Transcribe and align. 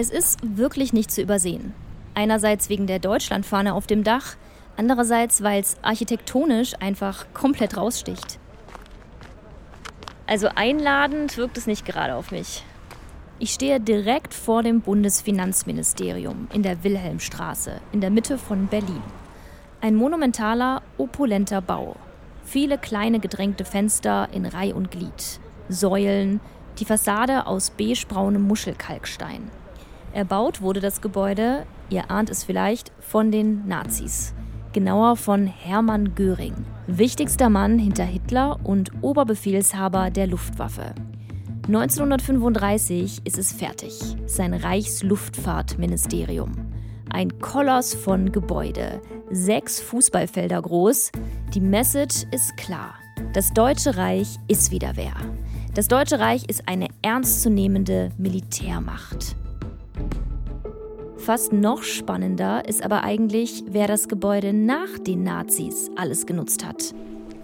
Es 0.00 0.10
ist 0.10 0.38
wirklich 0.44 0.92
nicht 0.92 1.10
zu 1.10 1.22
übersehen. 1.22 1.74
Einerseits 2.14 2.68
wegen 2.68 2.86
der 2.86 3.00
Deutschlandfahne 3.00 3.74
auf 3.74 3.88
dem 3.88 4.04
Dach, 4.04 4.36
andererseits, 4.76 5.42
weil 5.42 5.60
es 5.60 5.76
architektonisch 5.82 6.74
einfach 6.78 7.26
komplett 7.34 7.76
raussticht. 7.76 8.38
Also 10.24 10.50
einladend 10.54 11.36
wirkt 11.36 11.58
es 11.58 11.66
nicht 11.66 11.84
gerade 11.84 12.14
auf 12.14 12.30
mich. 12.30 12.62
Ich 13.40 13.50
stehe 13.50 13.80
direkt 13.80 14.34
vor 14.34 14.62
dem 14.62 14.82
Bundesfinanzministerium 14.82 16.46
in 16.52 16.62
der 16.62 16.84
Wilhelmstraße, 16.84 17.80
in 17.90 18.00
der 18.00 18.10
Mitte 18.10 18.38
von 18.38 18.68
Berlin. 18.68 19.02
Ein 19.80 19.96
monumentaler, 19.96 20.82
opulenter 20.96 21.60
Bau. 21.60 21.96
Viele 22.44 22.78
kleine 22.78 23.18
gedrängte 23.18 23.64
Fenster 23.64 24.28
in 24.30 24.46
Reih 24.46 24.76
und 24.76 24.92
Glied. 24.92 25.40
Säulen, 25.68 26.38
die 26.78 26.84
Fassade 26.84 27.48
aus 27.48 27.70
beigebraunem 27.70 28.42
Muschelkalkstein. 28.42 29.50
Erbaut 30.12 30.62
wurde 30.62 30.80
das 30.80 31.00
Gebäude, 31.00 31.66
ihr 31.90 32.10
ahnt 32.10 32.30
es 32.30 32.44
vielleicht, 32.44 32.92
von 33.00 33.30
den 33.30 33.66
Nazis. 33.66 34.34
Genauer 34.72 35.16
von 35.16 35.46
Hermann 35.46 36.14
Göring, 36.14 36.54
wichtigster 36.86 37.48
Mann 37.48 37.78
hinter 37.78 38.04
Hitler 38.04 38.58
und 38.64 38.90
Oberbefehlshaber 39.02 40.10
der 40.10 40.26
Luftwaffe. 40.26 40.94
1935 41.66 43.22
ist 43.24 43.38
es 43.38 43.52
fertig, 43.52 44.16
sein 44.26 44.54
Reichsluftfahrtministerium. 44.54 46.52
Ein 47.10 47.38
Koloss 47.40 47.94
von 47.94 48.32
Gebäude, 48.32 49.02
sechs 49.30 49.80
Fußballfelder 49.80 50.60
groß. 50.62 51.12
Die 51.54 51.60
Message 51.60 52.24
ist 52.30 52.56
klar. 52.56 52.94
Das 53.32 53.52
Deutsche 53.52 53.96
Reich 53.96 54.36
ist 54.48 54.70
wieder 54.70 54.92
wer. 54.94 55.12
Das 55.74 55.88
Deutsche 55.88 56.18
Reich 56.18 56.48
ist 56.48 56.68
eine 56.68 56.88
ernstzunehmende 57.02 58.10
Militärmacht. 58.16 59.36
Fast 61.28 61.52
noch 61.52 61.82
spannender 61.82 62.66
ist 62.66 62.82
aber 62.82 63.04
eigentlich, 63.04 63.62
wer 63.68 63.86
das 63.86 64.08
Gebäude 64.08 64.54
nach 64.54 64.98
den 64.98 65.24
Nazis 65.24 65.90
alles 65.94 66.24
genutzt 66.24 66.64
hat. 66.64 66.94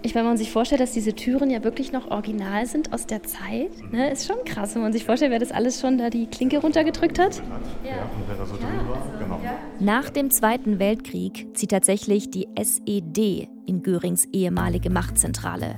Ich 0.01 0.15
meine, 0.15 0.25
wenn 0.25 0.31
man 0.31 0.37
sich 0.39 0.51
vorstellt, 0.51 0.81
dass 0.81 0.93
diese 0.93 1.13
Türen 1.13 1.51
ja 1.51 1.63
wirklich 1.63 1.91
noch 1.91 2.09
original 2.09 2.65
sind 2.65 2.91
aus 2.93 3.05
der 3.05 3.21
Zeit, 3.21 3.69
ne, 3.91 4.09
ist 4.09 4.25
schon 4.25 4.43
krass, 4.43 4.73
wenn 4.73 4.81
man 4.81 4.91
sich 4.91 5.05
vorstellt, 5.05 5.31
wer 5.31 5.37
das 5.37 5.51
alles 5.51 5.79
schon 5.79 5.99
da 5.99 6.09
die 6.09 6.25
Klinke 6.25 6.57
runtergedrückt 6.57 7.19
hat. 7.19 7.43
Ja. 7.83 8.09
Genau. 9.19 9.39
Nach 9.79 10.09
dem 10.09 10.31
Zweiten 10.31 10.79
Weltkrieg 10.79 11.55
zieht 11.55 11.69
tatsächlich 11.69 12.31
die 12.31 12.47
SED 12.55 13.49
in 13.67 13.83
Görings 13.83 14.25
ehemalige 14.33 14.89
Machtzentrale. 14.89 15.75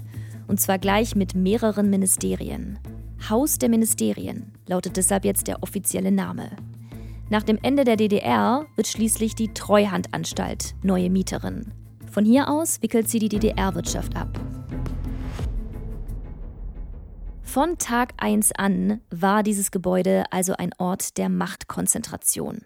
Und 0.48 0.62
zwar 0.62 0.80
gleich 0.80 1.18
mit 1.18 1.36
mehreren 1.36 1.90
Ministerien. 1.90 2.80
Haus 3.30 3.58
der 3.58 3.68
Ministerien 3.68 4.54
lautet 4.66 4.96
deshalb 4.96 5.26
jetzt 5.26 5.50
der 5.50 5.62
offizielle 5.62 6.14
Name. 6.14 6.52
Nach 7.30 7.44
dem 7.44 7.60
Ende 7.62 7.84
der 7.84 7.98
DDR 7.98 8.66
wird 8.78 8.88
schließlich 8.88 9.36
die 9.36 9.54
Treuhandanstalt 9.54 10.76
neue 10.82 11.10
Mieterin. 11.10 11.74
Von 12.10 12.24
hier 12.24 12.50
aus 12.50 12.82
wickelt 12.82 13.10
sie 13.10 13.20
die 13.20 13.28
DDR-Wirtschaft 13.28 14.16
ab. 14.16 14.40
Von 17.44 17.78
Tag 17.78 18.14
1 18.18 18.54
an 18.54 19.02
war 19.10 19.44
dieses 19.44 19.72
Gebäude 19.72 20.24
also 20.32 20.54
ein 20.54 20.72
Ort 20.78 21.18
der 21.18 21.28
Machtkonzentration. 21.28 22.60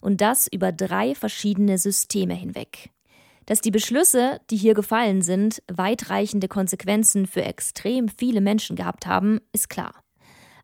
Und 0.00 0.22
das 0.22 0.46
über 0.50 0.72
drei 0.72 1.14
verschiedene 1.14 1.76
Systeme 1.76 2.34
hinweg. 2.34 2.90
Dass 3.44 3.60
die 3.60 3.70
Beschlüsse, 3.70 4.40
die 4.50 4.56
hier 4.56 4.72
gefallen 4.72 5.20
sind, 5.20 5.62
weitreichende 5.70 6.48
Konsequenzen 6.48 7.26
für 7.26 7.44
extrem 7.44 8.08
viele 8.08 8.40
Menschen 8.40 8.76
gehabt 8.76 9.06
haben, 9.06 9.40
ist 9.52 9.68
klar. 9.68 9.92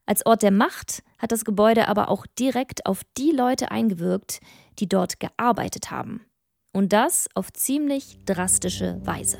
Als 0.06 0.25
Ort 0.27 0.42
der 0.42 0.50
Macht 0.53 1.03
hat 1.23 1.33
das 1.33 1.45
Gebäude 1.45 1.89
aber 1.89 2.11
auch 2.11 2.27
direkt 2.39 2.84
auf 2.84 3.03
die 3.17 3.31
Leute 3.31 3.70
eingewirkt, 3.70 4.41
die 4.81 4.89
dort 4.89 5.20
gearbeitet 5.20 5.91
haben. 5.92 6.20
Und 6.75 6.92
das 6.92 7.29
auf 7.34 7.53
ziemlich 7.53 8.19
drastische 8.27 9.01
Weise. 9.05 9.39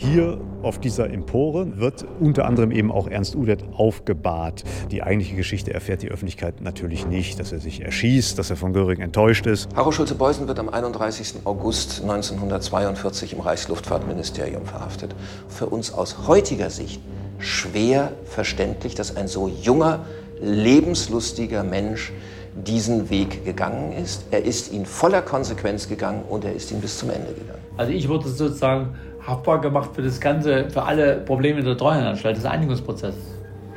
Hier 0.00 0.40
auf 0.62 0.78
dieser 0.78 1.10
Empore 1.10 1.78
wird 1.78 2.06
unter 2.20 2.44
anderem 2.44 2.70
eben 2.70 2.92
auch 2.92 3.08
Ernst 3.08 3.34
Udet 3.34 3.64
aufgebahrt. 3.72 4.62
Die 4.92 5.02
eigentliche 5.02 5.34
Geschichte 5.34 5.74
erfährt 5.74 6.02
die 6.02 6.08
Öffentlichkeit 6.08 6.60
natürlich 6.60 7.04
nicht, 7.04 7.40
dass 7.40 7.50
er 7.50 7.58
sich 7.58 7.80
erschießt, 7.80 8.38
dass 8.38 8.50
er 8.50 8.56
von 8.56 8.72
Göring 8.72 9.00
enttäuscht 9.00 9.46
ist. 9.46 9.74
Harro 9.74 9.90
Schulze-Beusen 9.90 10.46
wird 10.46 10.60
am 10.60 10.68
31. 10.68 11.40
August 11.42 12.02
1942 12.02 13.32
im 13.32 13.40
Reichsluftfahrtministerium 13.40 14.66
verhaftet. 14.66 15.16
Für 15.48 15.66
uns 15.66 15.92
aus 15.92 16.28
heutiger 16.28 16.70
Sicht 16.70 17.00
schwer 17.38 18.12
verständlich, 18.24 18.94
dass 18.94 19.16
ein 19.16 19.26
so 19.26 19.48
junger, 19.48 20.06
lebenslustiger 20.40 21.62
Mensch 21.62 22.12
diesen 22.54 23.08
Weg 23.10 23.44
gegangen 23.44 23.92
ist. 23.92 24.26
Er 24.30 24.44
ist 24.44 24.72
ihn 24.72 24.84
voller 24.84 25.22
Konsequenz 25.22 25.88
gegangen 25.88 26.22
und 26.28 26.44
er 26.44 26.52
ist 26.52 26.70
ihn 26.72 26.80
bis 26.80 26.98
zum 26.98 27.10
Ende 27.10 27.32
gegangen. 27.32 27.62
Also 27.76 27.92
ich 27.92 28.08
wurde 28.08 28.28
sozusagen 28.28 28.94
haftbar 29.24 29.60
gemacht 29.60 29.90
für 29.94 30.02
das 30.02 30.20
Ganze, 30.20 30.68
für 30.70 30.82
alle 30.82 31.18
Probleme 31.18 31.62
der 31.62 31.76
Treuhandanstalt, 31.76 32.36
des 32.36 32.44
Einigungsprozesses. 32.44 33.22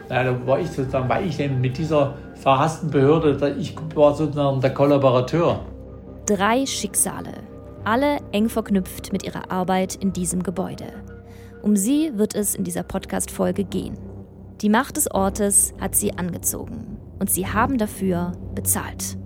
Ja, 0.09 0.23
da 0.23 0.47
war 0.47 0.59
ich 0.59 0.69
sozusagen, 0.69 1.07
weil 1.07 1.27
ich 1.27 1.39
eben 1.39 1.61
mit 1.61 1.77
dieser 1.77 2.15
verhassten 2.35 2.89
Behörde, 2.89 3.55
ich 3.59 3.75
war 3.95 4.15
sozusagen 4.15 4.59
der 4.59 4.73
Kollaborateur. 4.73 5.59
Drei 6.25 6.65
Schicksale, 6.65 7.33
alle 7.83 8.17
eng 8.31 8.49
verknüpft 8.49 9.13
mit 9.13 9.23
ihrer 9.23 9.51
Arbeit 9.51 9.95
in 9.95 10.11
diesem 10.11 10.43
Gebäude. 10.43 10.85
Um 11.61 11.75
sie 11.75 12.11
wird 12.15 12.35
es 12.35 12.55
in 12.55 12.63
dieser 12.63 12.83
Podcast-Folge 12.83 13.63
gehen. 13.63 14.10
Die 14.61 14.69
Macht 14.69 14.97
des 14.97 15.09
Ortes 15.09 15.73
hat 15.81 15.95
sie 15.95 16.13
angezogen 16.19 16.99
und 17.17 17.31
sie 17.31 17.47
haben 17.47 17.79
dafür 17.79 18.33
bezahlt. 18.53 19.17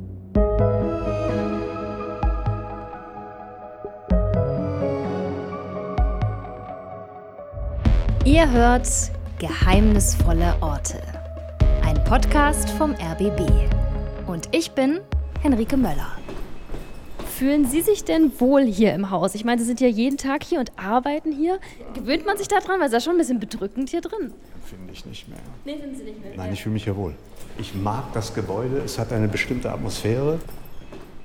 Ihr 8.23 8.50
hört 8.50 8.88
Geheimnisvolle 9.40 10.56
Orte. 10.62 11.01
Ein 11.84 12.02
Podcast 12.06 12.69
vom 12.69 12.91
RBB. 12.91 13.41
Und 14.28 14.47
ich 14.53 14.72
bin 14.72 15.02
Henrike 15.41 15.75
Möller. 15.75 16.17
Fühlen 17.38 17.66
Sie 17.66 17.81
sich 17.81 18.06
denn 18.06 18.40
wohl 18.40 18.63
hier 18.63 18.94
im 18.94 19.09
Haus? 19.09 19.35
Ich 19.35 19.44
meine, 19.44 19.59
Sie 19.59 19.67
sind 19.67 19.81
ja 19.81 19.90
jeden 19.90 20.16
Tag 20.16 20.46
hier 20.46 20.62
und 20.62 20.72
arbeiten 20.78 21.34
hier. 21.34 21.59
Gewöhnt 21.94 22.25
man 22.25 22.38
sich 22.38 22.47
daran? 22.47 22.79
Weil 22.79 22.88
es 22.88 22.88
ist 22.88 22.94
ja 22.94 23.00
schon 23.02 23.16
ein 23.16 23.17
bisschen 23.17 23.41
bedrückend 23.41 23.90
hier 23.90 24.00
drin. 24.00 24.34
Finde 24.66 24.94
ich 24.94 25.06
nicht 25.06 25.28
mehr. 25.28 25.38
Nee, 25.64 25.78
finden 25.78 25.96
Sie 25.96 26.03
nicht 26.03 26.22
mehr? 26.22 26.31
Nein, 26.36 26.53
ich 26.53 26.64
fühle 26.64 26.74
mich 26.74 26.84
hier 26.84 26.96
wohl. 26.96 27.14
Ich 27.59 27.76
mag 27.76 28.12
das 28.14 28.34
Gebäude, 28.34 28.78
es 28.80 28.98
hat 28.98 29.14
eine 29.14 29.28
bestimmte 29.28 29.72
Atmosphäre. 29.72 30.40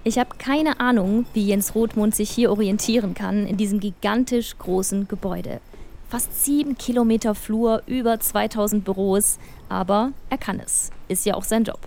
Ich 0.04 0.18
habe 0.18 0.30
keine 0.38 0.80
Ahnung, 0.80 1.26
wie 1.34 1.46
Jens 1.46 1.74
Rothmund 1.74 2.14
sich 2.14 2.30
hier 2.30 2.50
orientieren 2.50 3.14
kann 3.14 3.46
in 3.46 3.56
diesem 3.56 3.80
gigantisch 3.80 4.56
großen 4.58 5.08
Gebäude. 5.08 5.60
Fast 6.08 6.44
sieben 6.44 6.76
Kilometer 6.76 7.34
Flur, 7.34 7.82
über 7.86 8.18
2000 8.18 8.84
Büros, 8.84 9.38
aber 9.68 10.12
er 10.28 10.38
kann 10.38 10.60
es. 10.60 10.90
Ist 11.08 11.26
ja 11.26 11.34
auch 11.34 11.44
sein 11.44 11.64
Job. 11.64 11.80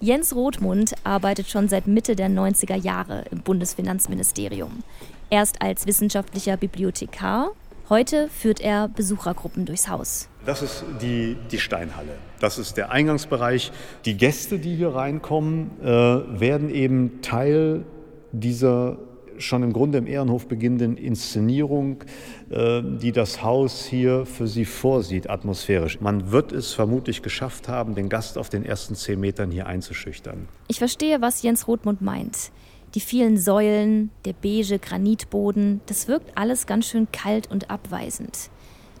Jens 0.00 0.34
Rothmund 0.34 0.94
arbeitet 1.04 1.48
schon 1.48 1.68
seit 1.68 1.86
Mitte 1.86 2.16
der 2.16 2.28
90er 2.28 2.76
Jahre 2.76 3.24
im 3.30 3.40
Bundesfinanzministerium. 3.42 4.82
Erst 5.30 5.62
als 5.62 5.86
wissenschaftlicher 5.86 6.56
Bibliothekar 6.56 7.52
Heute 7.92 8.30
führt 8.30 8.60
er 8.62 8.88
Besuchergruppen 8.88 9.66
durchs 9.66 9.86
Haus. 9.86 10.28
Das 10.44 10.62
ist 10.62 10.84
die, 11.00 11.36
die 11.50 11.58
Steinhalle. 11.58 12.16
Das 12.40 12.58
ist 12.58 12.76
der 12.76 12.90
Eingangsbereich. 12.90 13.70
Die 14.04 14.16
Gäste, 14.16 14.58
die 14.58 14.74
hier 14.74 14.94
reinkommen, 14.94 15.70
äh, 15.80 15.86
werden 15.86 16.68
eben 16.68 17.22
Teil 17.22 17.84
dieser 18.32 18.98
schon 19.38 19.62
im 19.62 19.72
Grunde 19.72 19.98
im 19.98 20.06
Ehrenhof 20.06 20.46
beginnenden 20.46 20.96
Inszenierung, 20.96 22.04
äh, 22.50 22.82
die 22.82 23.12
das 23.12 23.42
Haus 23.42 23.84
hier 23.84 24.26
für 24.26 24.46
sie 24.46 24.64
vorsieht, 24.64 25.28
atmosphärisch. 25.30 26.00
Man 26.00 26.30
wird 26.30 26.52
es 26.52 26.72
vermutlich 26.72 27.22
geschafft 27.22 27.68
haben, 27.68 27.94
den 27.94 28.08
Gast 28.08 28.38
auf 28.38 28.48
den 28.48 28.64
ersten 28.64 28.94
zehn 28.94 29.20
Metern 29.20 29.50
hier 29.50 29.66
einzuschüchtern. 29.66 30.48
Ich 30.68 30.78
verstehe, 30.78 31.20
was 31.20 31.42
Jens 31.42 31.66
Rothmund 31.66 32.02
meint. 32.02 32.50
Die 32.94 33.00
vielen 33.00 33.38
Säulen, 33.38 34.10
der 34.26 34.34
beige 34.34 34.78
Granitboden, 34.78 35.80
das 35.86 36.08
wirkt 36.08 36.36
alles 36.36 36.66
ganz 36.66 36.86
schön 36.86 37.08
kalt 37.10 37.50
und 37.50 37.70
abweisend. 37.70 38.50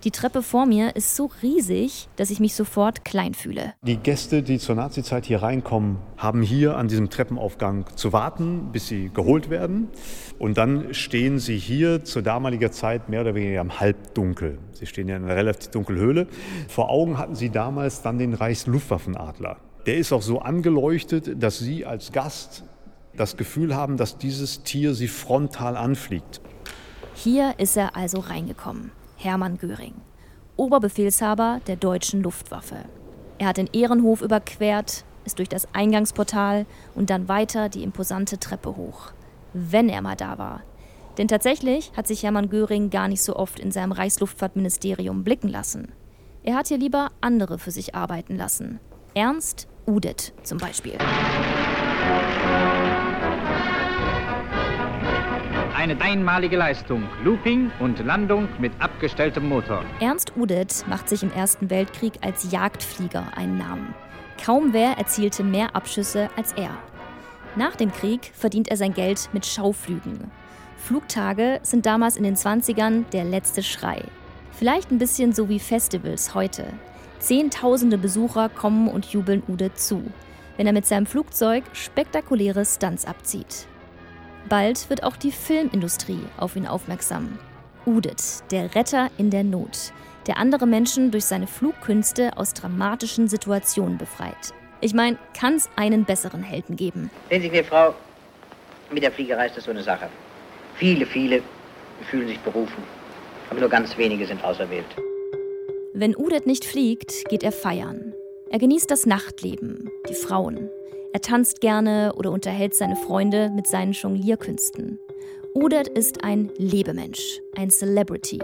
Die 0.04 0.10
Treppe 0.10 0.42
vor 0.42 0.66
mir 0.66 0.96
ist 0.96 1.14
so 1.14 1.30
riesig, 1.42 2.08
dass 2.16 2.30
ich 2.30 2.40
mich 2.40 2.56
sofort 2.56 3.04
klein 3.04 3.34
fühle. 3.34 3.74
Die 3.82 3.98
Gäste, 3.98 4.42
die 4.42 4.58
zur 4.58 4.74
Nazizeit 4.74 5.26
hier 5.26 5.42
reinkommen, 5.42 5.98
haben 6.16 6.42
hier 6.42 6.76
an 6.76 6.88
diesem 6.88 7.08
Treppenaufgang 7.08 7.84
zu 7.94 8.12
warten, 8.12 8.70
bis 8.72 8.88
sie 8.88 9.10
geholt 9.14 9.48
werden. 9.48 9.88
Und 10.40 10.58
dann 10.58 10.92
stehen 10.92 11.38
sie 11.38 11.56
hier 11.56 12.04
zur 12.04 12.22
damaligen 12.22 12.72
Zeit 12.72 13.08
mehr 13.08 13.20
oder 13.20 13.36
weniger 13.36 13.60
im 13.60 13.78
Halbdunkel. 13.78 14.58
Sie 14.72 14.86
stehen 14.86 15.08
ja 15.08 15.16
in 15.16 15.24
einer 15.24 15.36
relativ 15.36 15.70
dunklen 15.70 16.00
Höhle. 16.00 16.26
Vor 16.66 16.90
Augen 16.90 17.16
hatten 17.16 17.36
sie 17.36 17.50
damals 17.50 18.02
dann 18.02 18.18
den 18.18 18.34
Reichsluftwaffenadler. 18.34 19.58
Der 19.86 19.98
ist 19.98 20.12
auch 20.12 20.22
so 20.22 20.40
angeleuchtet, 20.40 21.42
dass 21.42 21.58
Sie 21.58 21.86
als 21.86 22.10
Gast 22.12 22.64
das 23.16 23.36
Gefühl 23.36 23.76
haben, 23.76 23.96
dass 23.96 24.18
dieses 24.18 24.62
Tier 24.62 24.94
sie 24.94 25.08
frontal 25.08 25.76
anfliegt. 25.76 26.40
Hier 27.14 27.54
ist 27.58 27.76
er 27.76 27.94
also 27.94 28.18
reingekommen, 28.20 28.90
Hermann 29.22 29.56
Göring, 29.56 29.94
Oberbefehlshaber 30.56 31.60
der 31.68 31.76
deutschen 31.76 32.22
Luftwaffe. 32.22 32.76
Er 33.38 33.46
hat 33.46 33.56
den 33.56 33.68
Ehrenhof 33.72 34.20
überquert, 34.20 35.04
ist 35.24 35.38
durch 35.38 35.48
das 35.48 35.72
Eingangsportal 35.72 36.66
und 36.94 37.08
dann 37.08 37.28
weiter 37.28 37.68
die 37.68 37.84
imposante 37.84 38.38
Treppe 38.38 38.76
hoch. 38.76 39.12
Wenn 39.52 39.88
er 39.88 40.02
mal 40.02 40.16
da 40.16 40.38
war. 40.38 40.62
Denn 41.18 41.28
tatsächlich 41.28 41.92
hat 41.96 42.08
sich 42.08 42.24
Hermann 42.24 42.50
Göring 42.50 42.90
gar 42.90 43.06
nicht 43.06 43.22
so 43.22 43.36
oft 43.36 43.60
in 43.60 43.70
seinem 43.70 43.92
Reichsluftfahrtministerium 43.92 45.22
blicken 45.22 45.48
lassen. 45.48 45.92
Er 46.42 46.56
hat 46.56 46.68
hier 46.68 46.78
lieber 46.78 47.10
andere 47.20 47.58
für 47.58 47.70
sich 47.70 47.94
arbeiten 47.94 48.36
lassen. 48.36 48.80
Ernst 49.14 49.68
Udet 49.86 50.32
zum 50.42 50.58
Beispiel. 50.58 50.98
Eine 55.82 56.00
einmalige 56.00 56.56
Leistung. 56.56 57.08
Looping 57.24 57.72
und 57.80 57.98
Landung 58.06 58.48
mit 58.60 58.70
abgestelltem 58.78 59.48
Motor. 59.48 59.84
Ernst 59.98 60.32
Udet 60.36 60.84
macht 60.86 61.08
sich 61.08 61.24
im 61.24 61.32
Ersten 61.32 61.70
Weltkrieg 61.70 62.12
als 62.20 62.52
Jagdflieger 62.52 63.36
einen 63.36 63.58
Namen. 63.58 63.92
Kaum 64.44 64.72
wer 64.72 64.96
erzielte 64.96 65.42
mehr 65.42 65.74
Abschüsse 65.74 66.30
als 66.36 66.52
er. 66.52 66.70
Nach 67.56 67.74
dem 67.74 67.90
Krieg 67.90 68.30
verdient 68.32 68.68
er 68.68 68.76
sein 68.76 68.94
Geld 68.94 69.28
mit 69.32 69.44
Schauflügen. 69.44 70.30
Flugtage 70.76 71.58
sind 71.64 71.84
damals 71.84 72.16
in 72.16 72.22
den 72.22 72.36
20ern 72.36 73.02
der 73.12 73.24
letzte 73.24 73.64
Schrei. 73.64 74.04
Vielleicht 74.52 74.92
ein 74.92 74.98
bisschen 74.98 75.32
so 75.32 75.48
wie 75.48 75.58
Festivals 75.58 76.32
heute. 76.32 76.64
Zehntausende 77.18 77.98
Besucher 77.98 78.50
kommen 78.50 78.86
und 78.86 79.06
jubeln 79.06 79.42
Ude 79.48 79.74
zu, 79.74 80.04
wenn 80.56 80.68
er 80.68 80.74
mit 80.74 80.86
seinem 80.86 81.06
Flugzeug 81.06 81.64
spektakuläre 81.72 82.64
Stunts 82.64 83.04
abzieht. 83.04 83.66
Bald 84.48 84.90
wird 84.90 85.04
auch 85.04 85.16
die 85.16 85.32
Filmindustrie 85.32 86.20
auf 86.36 86.56
ihn 86.56 86.66
aufmerksam. 86.66 87.38
Udet, 87.86 88.50
der 88.50 88.74
Retter 88.74 89.10
in 89.18 89.30
der 89.30 89.44
Not, 89.44 89.92
der 90.26 90.36
andere 90.36 90.66
Menschen 90.66 91.10
durch 91.10 91.24
seine 91.24 91.46
Flugkünste 91.46 92.36
aus 92.36 92.54
dramatischen 92.54 93.28
Situationen 93.28 93.98
befreit. 93.98 94.52
Ich 94.80 94.94
meine, 94.94 95.18
kann 95.38 95.54
es 95.54 95.68
einen 95.76 96.04
besseren 96.04 96.42
Helden 96.42 96.76
geben? 96.76 97.10
Sehen 97.30 97.42
Sie 97.42 97.50
mir, 97.50 97.64
Frau, 97.64 97.94
mit 98.90 99.02
der 99.02 99.12
Fliegerei 99.12 99.46
ist 99.46 99.56
das 99.56 99.64
so 99.64 99.70
eine 99.70 99.82
Sache. 99.82 100.08
Viele, 100.76 101.06
viele 101.06 101.42
fühlen 102.10 102.28
sich 102.28 102.38
berufen, 102.40 102.82
aber 103.50 103.60
nur 103.60 103.68
ganz 103.68 103.96
wenige 103.96 104.26
sind 104.26 104.42
auserwählt. 104.44 104.86
Wenn 105.94 106.16
Udet 106.16 106.46
nicht 106.46 106.64
fliegt, 106.64 107.28
geht 107.28 107.42
er 107.42 107.52
feiern. 107.52 108.12
Er 108.50 108.58
genießt 108.58 108.90
das 108.90 109.06
Nachtleben, 109.06 109.90
die 110.08 110.14
Frauen. 110.14 110.68
Er 111.14 111.20
tanzt 111.20 111.60
gerne 111.60 112.14
oder 112.16 112.30
unterhält 112.30 112.74
seine 112.74 112.96
Freunde 112.96 113.50
mit 113.54 113.66
seinen 113.66 113.92
Jonglierkünsten. 113.92 114.98
Udet 115.54 115.88
ist 115.88 116.24
ein 116.24 116.50
Lebemensch, 116.56 117.38
ein 117.54 117.68
Celebrity. 117.68 118.38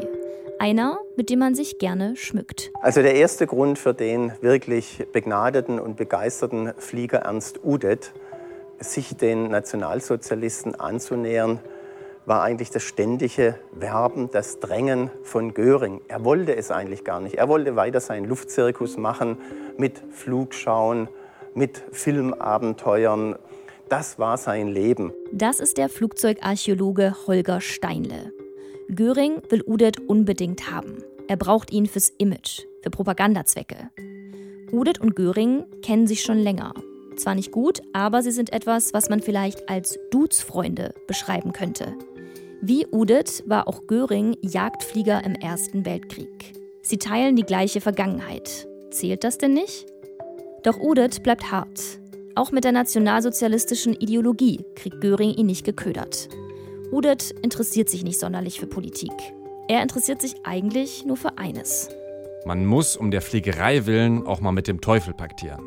Einer, 0.58 0.98
mit 1.16 1.30
dem 1.30 1.38
man 1.38 1.54
sich 1.54 1.78
gerne 1.78 2.14
schmückt. 2.16 2.70
Also 2.82 3.00
der 3.00 3.14
erste 3.14 3.46
Grund 3.46 3.78
für 3.78 3.94
den 3.94 4.32
wirklich 4.42 5.06
begnadeten 5.12 5.80
und 5.80 5.96
begeisterten 5.96 6.74
Flieger 6.76 7.20
Ernst 7.20 7.60
Udet, 7.64 8.12
sich 8.80 9.16
den 9.16 9.48
Nationalsozialisten 9.48 10.74
anzunähern, 10.74 11.60
war 12.26 12.42
eigentlich 12.42 12.70
das 12.70 12.82
ständige 12.82 13.58
Werben, 13.72 14.30
das 14.30 14.60
Drängen 14.60 15.10
von 15.22 15.54
Göring. 15.54 16.02
Er 16.08 16.22
wollte 16.22 16.54
es 16.54 16.70
eigentlich 16.70 17.02
gar 17.02 17.20
nicht. 17.20 17.36
Er 17.36 17.48
wollte 17.48 17.76
weiter 17.76 18.00
seinen 18.00 18.26
Luftzirkus 18.26 18.98
machen 18.98 19.38
mit 19.78 20.02
Flugschauen, 20.10 21.08
mit 21.58 21.82
Filmabenteuern. 21.93 23.37
Das 23.88 24.19
war 24.19 24.38
sein 24.38 24.69
Leben. 24.69 25.12
Das 25.32 25.60
ist 25.60 25.76
der 25.76 25.88
Flugzeugarchäologe 25.88 27.14
Holger 27.26 27.60
Steinle. 27.60 28.32
Göring 28.94 29.43
will 29.50 29.62
Udet 29.66 30.00
unbedingt 30.08 30.70
haben. 30.70 31.02
Er 31.26 31.37
braucht 31.37 31.72
ihn 31.72 31.87
fürs 31.87 32.10
Image, 32.16 32.62
für 32.82 32.90
Propagandazwecke. 32.90 33.90
Udet 34.72 35.00
und 35.00 35.16
Göring 35.16 35.64
kennen 35.82 36.06
sich 36.06 36.22
schon 36.22 36.38
länger. 36.38 36.72
Zwar 37.16 37.34
nicht 37.34 37.52
gut, 37.52 37.81
aber 37.93 38.22
sie 38.22 38.31
sind 38.31 38.52
etwas, 38.52 38.94
was 38.94 39.11
man 39.11 39.20
vielleicht 39.20 39.69
als 39.69 39.99
Dudesfreunde 40.11 40.94
beschreiben 41.06 41.52
könnte. 41.52 41.94
Wie 42.61 42.87
Udet 42.87 43.44
war 43.46 43.69
auch 43.69 43.87
Göring 43.87 44.37
Jagdflieger 44.43 45.25
im 45.25 45.34
Ersten 45.34 45.84
Weltkrieg. 45.84 46.52
Sie 46.82 46.99
teilen 46.99 47.37
die 47.37 47.44
gleiche 47.44 47.81
Vergangenheit. 47.81 48.69
Zählt 48.90 49.25
das 49.25 49.38
denn 49.38 49.54
nicht? 49.54 49.87
Doch 50.62 50.78
Udet 50.78 51.22
bleibt 51.22 51.50
hart. 51.50 52.00
Auch 52.34 52.52
mit 52.52 52.64
der 52.64 52.72
nationalsozialistischen 52.72 53.94
Ideologie 53.94 54.64
kriegt 54.75 55.00
Göring 55.00 55.34
ihn 55.34 55.46
nicht 55.46 55.64
geködert. 55.64 56.28
Udet 56.93 57.32
interessiert 57.43 57.90
sich 57.90 58.05
nicht 58.05 58.20
sonderlich 58.20 58.60
für 58.60 58.66
Politik. 58.66 59.12
Er 59.69 59.82
interessiert 59.82 60.20
sich 60.20 60.34
eigentlich 60.44 61.05
nur 61.05 61.16
für 61.16 61.37
eines. 61.38 61.88
Man 62.44 62.64
muss 62.64 62.96
um 62.96 63.10
der 63.10 63.22
Fliegerei 63.22 63.87
willen 63.87 64.26
auch 64.26 64.40
mal 64.40 64.52
mit 64.52 64.69
dem 64.69 64.81
Teufel 64.81 65.14
paktieren. 65.14 65.62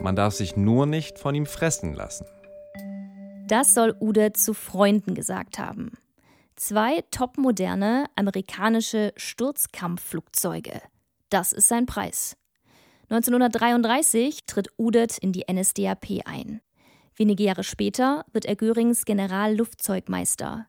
Man 0.00 0.16
darf 0.16 0.34
sich 0.34 0.56
nur 0.56 0.86
nicht 0.86 1.18
von 1.18 1.34
ihm 1.34 1.46
fressen 1.46 1.94
lassen. 1.94 2.26
Das 3.46 3.74
soll 3.74 3.94
Udet 4.00 4.36
zu 4.36 4.54
Freunden 4.54 5.14
gesagt 5.14 5.58
haben 5.58 5.92
zwei 6.58 7.02
topmoderne 7.10 8.06
amerikanische 8.16 9.12
Sturzkampfflugzeuge. 9.16 10.82
Das 11.30 11.52
ist 11.52 11.68
sein 11.68 11.86
Preis. 11.86 12.36
1933 13.10 14.44
tritt 14.44 14.68
Udet 14.76 15.16
in 15.16 15.32
die 15.32 15.44
NSDAP 15.50 16.20
ein. 16.26 16.60
Wenige 17.16 17.42
Jahre 17.42 17.64
später 17.64 18.26
wird 18.32 18.44
er 18.44 18.54
Görings 18.54 19.06
Generalluftzeugmeister. 19.06 20.66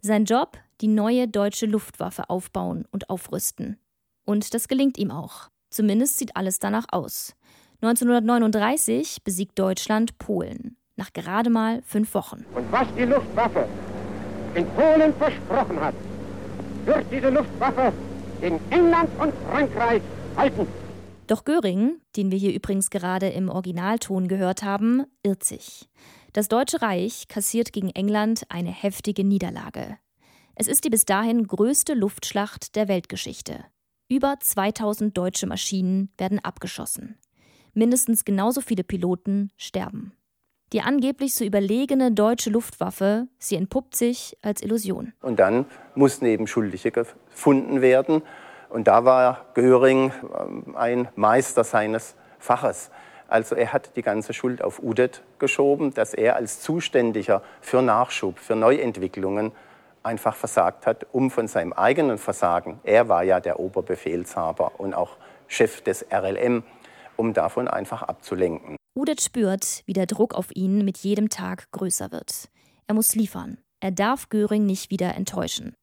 Sein 0.00 0.26
Job, 0.26 0.58
die 0.82 0.86
neue 0.86 1.28
deutsche 1.28 1.64
Luftwaffe 1.64 2.28
aufbauen 2.28 2.84
und 2.90 3.08
aufrüsten. 3.08 3.78
Und 4.26 4.52
das 4.52 4.68
gelingt 4.68 4.98
ihm 4.98 5.10
auch. 5.10 5.48
Zumindest 5.70 6.18
sieht 6.18 6.36
alles 6.36 6.58
danach 6.58 6.84
aus. 6.92 7.34
1939 7.80 9.24
besiegt 9.24 9.58
Deutschland 9.58 10.18
Polen. 10.18 10.76
Nach 10.96 11.12
gerade 11.12 11.48
mal 11.48 11.80
fünf 11.82 12.12
Wochen. 12.12 12.44
Und 12.54 12.70
was 12.70 12.86
die 12.98 13.04
Luftwaffe 13.04 13.66
in 14.54 14.66
Polen 14.70 15.14
versprochen 15.14 15.80
hat, 15.80 15.94
wird 16.84 17.06
diese 17.10 17.30
Luftwaffe 17.30 17.92
in 18.42 18.60
England 18.70 19.08
und 19.18 19.32
Frankreich 19.50 20.02
halten. 20.36 20.66
Doch 21.28 21.44
Göring, 21.44 22.00
den 22.16 22.30
wir 22.30 22.38
hier 22.38 22.54
übrigens 22.54 22.88
gerade 22.88 23.28
im 23.28 23.50
Originalton 23.50 24.28
gehört 24.28 24.62
haben, 24.62 25.04
irrt 25.22 25.44
sich. 25.44 25.90
Das 26.32 26.48
Deutsche 26.48 26.80
Reich 26.80 27.28
kassiert 27.28 27.74
gegen 27.74 27.90
England 27.90 28.44
eine 28.48 28.70
heftige 28.70 29.24
Niederlage. 29.24 29.98
Es 30.54 30.68
ist 30.68 30.84
die 30.84 30.90
bis 30.90 31.04
dahin 31.04 31.46
größte 31.46 31.92
Luftschlacht 31.92 32.76
der 32.76 32.88
Weltgeschichte. 32.88 33.62
Über 34.08 34.36
2000 34.40 35.16
deutsche 35.16 35.46
Maschinen 35.46 36.10
werden 36.16 36.38
abgeschossen. 36.38 37.18
Mindestens 37.74 38.24
genauso 38.24 38.62
viele 38.62 38.82
Piloten 38.82 39.50
sterben. 39.58 40.12
Die 40.72 40.80
angeblich 40.80 41.34
so 41.34 41.44
überlegene 41.44 42.10
deutsche 42.10 42.48
Luftwaffe, 42.48 43.28
sie 43.38 43.56
entpuppt 43.56 43.94
sich 43.94 44.38
als 44.40 44.62
Illusion. 44.62 45.12
Und 45.20 45.38
dann 45.38 45.66
mussten 45.94 46.24
eben 46.24 46.46
Schuldige 46.46 46.90
gefunden 46.90 47.82
werden. 47.82 48.22
Und 48.68 48.86
da 48.86 49.04
war 49.04 49.46
Göring 49.54 50.12
ähm, 50.38 50.76
ein 50.76 51.08
Meister 51.16 51.64
seines 51.64 52.14
Faches. 52.38 52.90
Also 53.28 53.54
er 53.54 53.72
hat 53.72 53.96
die 53.96 54.02
ganze 54.02 54.32
Schuld 54.32 54.62
auf 54.62 54.82
Udet 54.82 55.22
geschoben, 55.38 55.92
dass 55.92 56.14
er 56.14 56.36
als 56.36 56.60
Zuständiger 56.60 57.42
für 57.60 57.82
Nachschub, 57.82 58.38
für 58.38 58.56
Neuentwicklungen 58.56 59.52
einfach 60.02 60.34
versagt 60.34 60.86
hat, 60.86 61.06
um 61.12 61.30
von 61.30 61.48
seinem 61.48 61.72
eigenen 61.72 62.18
Versagen, 62.18 62.80
er 62.84 63.08
war 63.08 63.22
ja 63.24 63.40
der 63.40 63.60
Oberbefehlshaber 63.60 64.72
und 64.78 64.94
auch 64.94 65.16
Chef 65.46 65.82
des 65.82 66.06
RLM, 66.10 66.62
um 67.16 67.34
davon 67.34 67.68
einfach 67.68 68.02
abzulenken. 68.02 68.76
Udet 68.96 69.20
spürt, 69.20 69.82
wie 69.86 69.92
der 69.92 70.06
Druck 70.06 70.34
auf 70.34 70.48
ihn 70.54 70.84
mit 70.84 70.98
jedem 70.98 71.28
Tag 71.28 71.70
größer 71.72 72.10
wird. 72.10 72.48
Er 72.86 72.94
muss 72.94 73.14
liefern. 73.14 73.58
Er 73.80 73.92
darf 73.92 74.28
Göring 74.28 74.66
nicht 74.66 74.90
wieder 74.90 75.14
enttäuschen. 75.14 75.74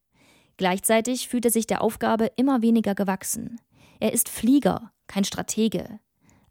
Gleichzeitig 0.58 1.28
fühlt 1.28 1.46
er 1.46 1.52
sich 1.52 1.68
der 1.68 1.82
Aufgabe 1.82 2.32
immer 2.36 2.62
weniger 2.62 2.96
gewachsen. 2.96 3.60
Er 4.00 4.14
ist 4.14 4.30
Flieger, 4.30 4.92
kein 5.08 5.24
Stratege. 5.24 6.00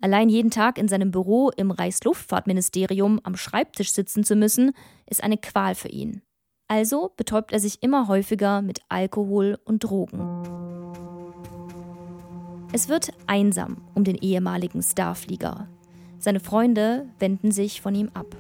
Allein 0.00 0.28
jeden 0.28 0.50
Tag 0.50 0.76
in 0.76 0.88
seinem 0.88 1.10
Büro 1.10 1.50
im 1.56 1.70
Reichsluftfahrtministerium 1.70 3.20
am 3.22 3.36
Schreibtisch 3.36 3.92
sitzen 3.92 4.24
zu 4.24 4.36
müssen, 4.36 4.72
ist 5.08 5.22
eine 5.22 5.38
Qual 5.38 5.74
für 5.74 5.88
ihn. 5.88 6.20
Also 6.68 7.12
betäubt 7.16 7.52
er 7.52 7.60
sich 7.60 7.82
immer 7.82 8.08
häufiger 8.08 8.60
mit 8.60 8.80
Alkohol 8.88 9.58
und 9.64 9.84
Drogen. 9.84 10.42
Es 12.72 12.88
wird 12.88 13.12
einsam 13.26 13.76
um 13.94 14.04
den 14.04 14.16
ehemaligen 14.16 14.82
Starflieger. 14.82 15.68
Seine 16.18 16.40
Freunde 16.40 17.06
wenden 17.18 17.52
sich 17.52 17.80
von 17.80 17.94
ihm 17.94 18.10
ab. 18.14 18.36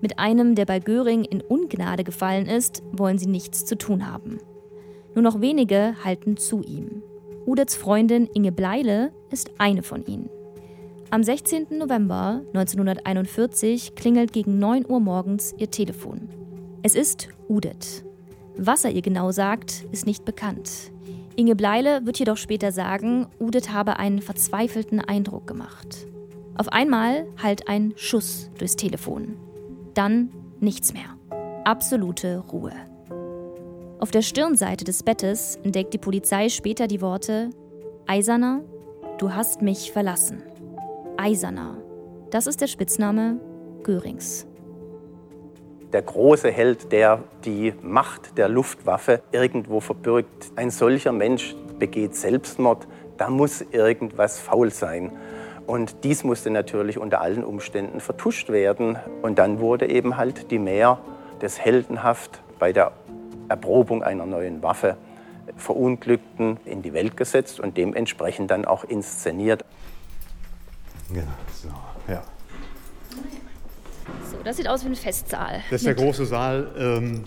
Mit 0.00 0.18
einem, 0.18 0.54
der 0.54 0.66
bei 0.66 0.80
Göring 0.80 1.24
in 1.24 1.40
Ungnade 1.40 2.02
gefallen 2.02 2.46
ist, 2.46 2.82
wollen 2.92 3.18
sie 3.18 3.26
nichts 3.26 3.64
zu 3.64 3.78
tun 3.78 4.10
haben. 4.10 4.38
Nur 5.16 5.22
noch 5.22 5.40
wenige 5.40 5.94
halten 6.04 6.36
zu 6.36 6.60
ihm. 6.62 7.02
Udets 7.46 7.74
Freundin 7.74 8.28
Inge 8.34 8.52
Bleile 8.52 9.12
ist 9.30 9.50
eine 9.56 9.82
von 9.82 10.04
ihnen. 10.04 10.28
Am 11.08 11.22
16. 11.22 11.68
November 11.78 12.42
1941 12.48 13.94
klingelt 13.94 14.34
gegen 14.34 14.58
9 14.58 14.84
Uhr 14.86 15.00
morgens 15.00 15.54
ihr 15.56 15.70
Telefon. 15.70 16.28
Es 16.82 16.94
ist 16.94 17.30
Udet. 17.48 18.04
Was 18.58 18.84
er 18.84 18.90
ihr 18.90 19.00
genau 19.00 19.30
sagt, 19.30 19.86
ist 19.90 20.04
nicht 20.04 20.26
bekannt. 20.26 20.92
Inge 21.34 21.56
Bleile 21.56 22.04
wird 22.04 22.18
jedoch 22.18 22.36
später 22.36 22.70
sagen, 22.70 23.26
Udet 23.40 23.72
habe 23.72 23.98
einen 23.98 24.20
verzweifelten 24.20 25.00
Eindruck 25.00 25.46
gemacht. 25.46 26.06
Auf 26.58 26.68
einmal 26.68 27.26
hallt 27.42 27.68
ein 27.68 27.94
Schuss 27.96 28.50
durchs 28.58 28.76
Telefon. 28.76 29.36
Dann 29.94 30.28
nichts 30.60 30.92
mehr. 30.92 31.16
Absolute 31.64 32.44
Ruhe. 32.52 32.72
Auf 33.98 34.10
der 34.10 34.20
Stirnseite 34.20 34.84
des 34.84 35.02
Bettes 35.02 35.58
entdeckt 35.62 35.94
die 35.94 35.98
Polizei 35.98 36.50
später 36.50 36.86
die 36.86 37.00
Worte 37.00 37.48
Eiserner, 38.06 38.60
du 39.16 39.32
hast 39.32 39.62
mich 39.62 39.90
verlassen. 39.90 40.42
Eiserner. 41.16 41.78
Das 42.30 42.46
ist 42.46 42.60
der 42.60 42.66
Spitzname 42.66 43.40
Görings. 43.84 44.46
Der 45.94 46.02
große 46.02 46.50
Held, 46.50 46.92
der 46.92 47.24
die 47.46 47.72
Macht 47.80 48.36
der 48.36 48.50
Luftwaffe 48.50 49.22
irgendwo 49.32 49.80
verbirgt. 49.80 50.52
Ein 50.56 50.70
solcher 50.70 51.12
Mensch 51.12 51.56
begeht 51.78 52.14
Selbstmord. 52.14 52.86
Da 53.16 53.30
muss 53.30 53.62
irgendwas 53.62 54.38
faul 54.38 54.72
sein. 54.72 55.10
Und 55.66 56.04
dies 56.04 56.22
musste 56.22 56.50
natürlich 56.50 56.98
unter 56.98 57.22
allen 57.22 57.44
Umständen 57.44 58.00
vertuscht 58.00 58.50
werden. 58.50 58.98
Und 59.22 59.38
dann 59.38 59.58
wurde 59.58 59.88
eben 59.88 60.18
halt 60.18 60.50
die 60.50 60.58
Mehr 60.58 60.98
des 61.40 61.58
heldenhaft 61.58 62.42
bei 62.58 62.74
der 62.74 62.92
Erprobung 63.48 64.02
einer 64.02 64.26
neuen 64.26 64.62
Waffe 64.62 64.96
Verunglückten 65.56 66.58
in 66.64 66.82
die 66.82 66.92
Welt 66.92 67.16
gesetzt 67.16 67.60
und 67.60 67.76
dementsprechend 67.76 68.50
dann 68.50 68.64
auch 68.64 68.84
inszeniert. 68.84 69.64
Genau, 71.08 71.26
so, 71.54 71.68
ja. 72.08 72.22
So, 74.30 74.38
das 74.44 74.56
sieht 74.56 74.68
aus 74.68 74.84
wie 74.84 74.88
ein 74.88 74.96
Festsaal. 74.96 75.62
Das 75.70 75.82
ist 75.82 75.86
der 75.86 75.94
große 75.94 76.26
Saal. 76.26 76.68
Ähm, 76.76 77.24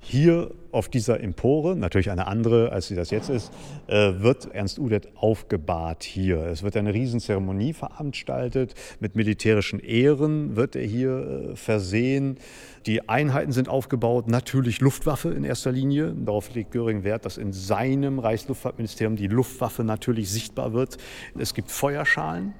hier 0.00 0.50
auf 0.72 0.88
dieser 0.88 1.20
Empore, 1.20 1.76
natürlich 1.76 2.10
eine 2.10 2.26
andere, 2.26 2.72
als 2.72 2.88
sie 2.88 2.94
das 2.94 3.10
jetzt 3.10 3.30
ist, 3.30 3.52
äh, 3.86 4.20
wird 4.20 4.54
Ernst 4.54 4.78
Udet 4.78 5.08
aufgebahrt 5.16 6.02
hier. 6.02 6.38
Es 6.46 6.62
wird 6.62 6.76
eine 6.76 6.92
Riesenzeremonie 6.92 7.72
veranstaltet. 7.72 8.74
Mit 9.00 9.16
militärischen 9.16 9.80
Ehren 9.80 10.56
wird 10.56 10.76
er 10.76 10.84
hier 10.84 11.50
äh, 11.52 11.56
versehen. 11.56 12.38
Die 12.86 13.08
Einheiten 13.08 13.52
sind 13.52 13.68
aufgebaut, 13.68 14.28
natürlich 14.28 14.80
Luftwaffe 14.80 15.30
in 15.30 15.44
erster 15.44 15.72
Linie. 15.72 16.14
Darauf 16.14 16.54
legt 16.54 16.70
Göring 16.70 17.04
Wert, 17.04 17.24
dass 17.24 17.38
in 17.38 17.52
seinem 17.52 18.18
Reichsluftfahrtministerium 18.18 19.16
die 19.16 19.28
Luftwaffe 19.28 19.84
natürlich 19.84 20.30
sichtbar 20.30 20.72
wird. 20.72 20.98
Es 21.38 21.54
gibt 21.54 21.70
Feuerschalen, 21.70 22.54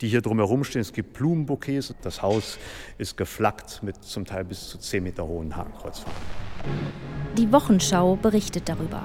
die 0.00 0.08
hier 0.08 0.22
drumherum 0.22 0.64
stehen. 0.64 0.80
Es 0.80 0.92
gibt 0.92 1.14
Blumenbouquets. 1.14 1.94
Das 2.02 2.22
Haus 2.22 2.58
ist 2.98 3.16
geflaggt 3.16 3.82
mit 3.82 4.02
zum 4.02 4.24
Teil 4.24 4.44
bis 4.44 4.68
zu 4.68 4.78
10 4.78 5.02
Meter 5.02 5.26
hohen 5.26 5.56
Hakenkreuzfahnen. 5.56 6.47
Die 7.36 7.52
Wochenschau 7.52 8.16
berichtet 8.16 8.68
darüber. 8.68 9.02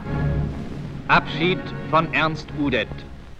Abschied 1.07 1.59
von 1.89 2.11
Ernst 2.13 2.47
Udet, 2.59 2.87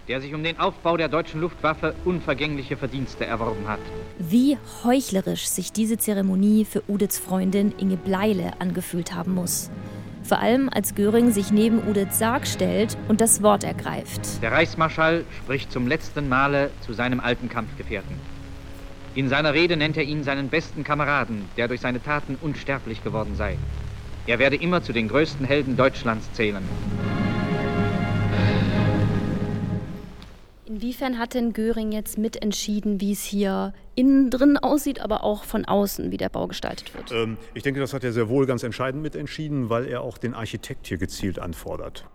der 0.06 0.20
sich 0.20 0.34
um 0.34 0.44
den 0.44 0.60
Aufbau 0.60 0.96
der 0.96 1.08
deutschen 1.08 1.40
Luftwaffe 1.40 1.94
unvergängliche 2.04 2.76
Verdienste 2.76 3.24
erworben 3.26 3.66
hat. 3.66 3.80
Wie 4.18 4.58
heuchlerisch 4.84 5.46
sich 5.48 5.72
diese 5.72 5.98
Zeremonie 5.98 6.64
für 6.64 6.82
Udets 6.88 7.18
Freundin 7.18 7.74
Inge 7.78 7.96
Bleile 7.96 8.52
angefühlt 8.60 9.14
haben 9.14 9.34
muss. 9.34 9.70
Vor 10.22 10.38
allem 10.38 10.70
als 10.72 10.94
Göring 10.94 11.32
sich 11.32 11.50
neben 11.50 11.86
Udets 11.86 12.18
Sarg 12.18 12.46
stellt 12.46 12.96
und 13.08 13.20
das 13.20 13.42
Wort 13.42 13.64
ergreift. 13.64 14.42
Der 14.42 14.52
Reichsmarschall 14.52 15.24
spricht 15.42 15.72
zum 15.72 15.86
letzten 15.86 16.28
Male 16.28 16.70
zu 16.86 16.92
seinem 16.92 17.20
alten 17.20 17.48
Kampfgefährten. 17.48 18.16
In 19.14 19.28
seiner 19.28 19.54
Rede 19.54 19.76
nennt 19.76 19.96
er 19.96 20.02
ihn 20.02 20.24
seinen 20.24 20.48
besten 20.48 20.82
Kameraden, 20.82 21.44
der 21.56 21.68
durch 21.68 21.80
seine 21.80 22.02
Taten 22.02 22.36
unsterblich 22.40 23.04
geworden 23.04 23.36
sei. 23.36 23.56
Er 24.26 24.38
werde 24.38 24.56
immer 24.56 24.82
zu 24.82 24.94
den 24.94 25.08
größten 25.08 25.44
Helden 25.44 25.76
Deutschlands 25.76 26.32
zählen. 26.32 26.62
Inwiefern 30.64 31.18
hat 31.18 31.34
denn 31.34 31.52
Göring 31.52 31.92
jetzt 31.92 32.16
mitentschieden, 32.16 33.02
wie 33.02 33.12
es 33.12 33.22
hier 33.22 33.74
innen 33.94 34.30
drin 34.30 34.56
aussieht, 34.56 35.00
aber 35.00 35.24
auch 35.24 35.44
von 35.44 35.66
außen, 35.66 36.10
wie 36.10 36.16
der 36.16 36.30
Bau 36.30 36.46
gestaltet 36.46 36.94
wird? 36.94 37.12
Ähm, 37.12 37.36
ich 37.52 37.62
denke, 37.62 37.80
das 37.80 37.92
hat 37.92 38.02
er 38.02 38.12
sehr 38.12 38.30
wohl 38.30 38.46
ganz 38.46 38.62
entscheidend 38.62 39.02
mitentschieden, 39.02 39.68
weil 39.68 39.86
er 39.86 40.00
auch 40.00 40.16
den 40.16 40.32
Architekt 40.32 40.86
hier 40.86 40.96
gezielt 40.96 41.38
anfordert. 41.38 42.06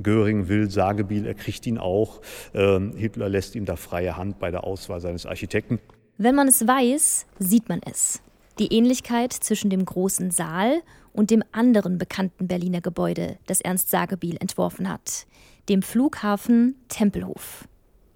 Göring 0.00 0.48
will 0.48 0.70
Sagebiel, 0.70 1.26
er 1.26 1.34
kriegt 1.34 1.66
ihn 1.66 1.78
auch. 1.78 2.20
Ähm, 2.54 2.92
Hitler 2.96 3.28
lässt 3.28 3.56
ihm 3.56 3.64
da 3.64 3.74
freie 3.74 4.16
Hand 4.16 4.38
bei 4.38 4.52
der 4.52 4.62
Auswahl 4.64 5.00
seines 5.00 5.26
Architekten. 5.26 5.80
Wenn 6.16 6.36
man 6.36 6.46
es 6.46 6.66
weiß, 6.66 7.26
sieht 7.38 7.68
man 7.68 7.80
es. 7.84 8.22
Die 8.58 8.72
Ähnlichkeit 8.72 9.34
zwischen 9.34 9.68
dem 9.68 9.84
großen 9.84 10.30
Saal 10.30 10.80
und 11.12 11.30
dem 11.30 11.42
anderen 11.52 11.98
bekannten 11.98 12.48
Berliner 12.48 12.80
Gebäude, 12.80 13.36
das 13.46 13.60
Ernst 13.60 13.90
Sagebiel 13.90 14.38
entworfen 14.40 14.88
hat, 14.88 15.26
dem 15.68 15.82
Flughafen 15.82 16.74
Tempelhof. 16.88 17.68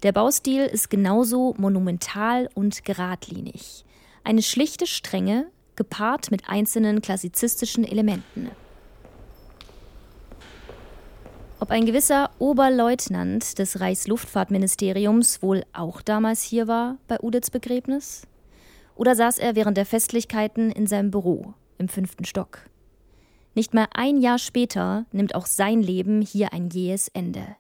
Der 0.03 0.13
Baustil 0.13 0.65
ist 0.65 0.89
genauso 0.89 1.55
monumental 1.59 2.49
und 2.55 2.87
geradlinig. 2.87 3.85
Eine 4.25 4.41
schlichte 4.41 4.87
Strenge, 4.87 5.47
gepaart 5.77 6.31
mit 6.31 6.49
einzelnen 6.49 7.03
klassizistischen 7.03 7.85
Elementen. 7.85 8.51
Ob 11.59 11.71
ein 11.71 11.85
gewisser 11.85 12.31
Oberleutnant 12.39 13.59
des 13.59 13.81
Reichsluftfahrtministeriums 13.81 15.43
wohl 15.43 15.65
auch 15.75 16.01
damals 16.01 16.43
hier 16.43 16.67
war 16.67 16.97
bei 17.07 17.19
Udets 17.21 17.51
Begräbnis? 17.51 18.23
Oder 19.01 19.15
saß 19.15 19.39
er 19.39 19.57
während 19.57 19.79
der 19.79 19.87
Festlichkeiten 19.87 20.71
in 20.71 20.87
seinem 20.87 21.11
Büro 21.11 21.55
im 21.79 21.89
fünften 21.89 22.27
Stock? 22.27 22.69
Nicht 23.55 23.73
mal 23.73 23.87
ein 23.95 24.19
Jahr 24.19 24.39
später 24.39 25.07
nimmt 25.11 25.35
auch 25.35 25.47
sein 25.47 25.81
Leben 25.81 26.21
hier 26.21 26.53
ein 26.53 26.69
jähes 26.69 27.09
Ende. 27.09 27.57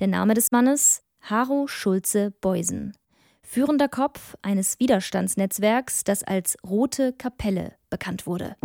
Der 0.00 0.08
Name 0.08 0.34
des 0.34 0.50
Mannes 0.50 1.04
Haro 1.20 1.68
Schulze 1.68 2.32
Beusen, 2.40 2.96
führender 3.44 3.86
Kopf 3.86 4.34
eines 4.42 4.80
Widerstandsnetzwerks, 4.80 6.02
das 6.02 6.24
als 6.24 6.56
Rote 6.68 7.12
Kapelle 7.12 7.74
bekannt 7.88 8.26
wurde. 8.26 8.56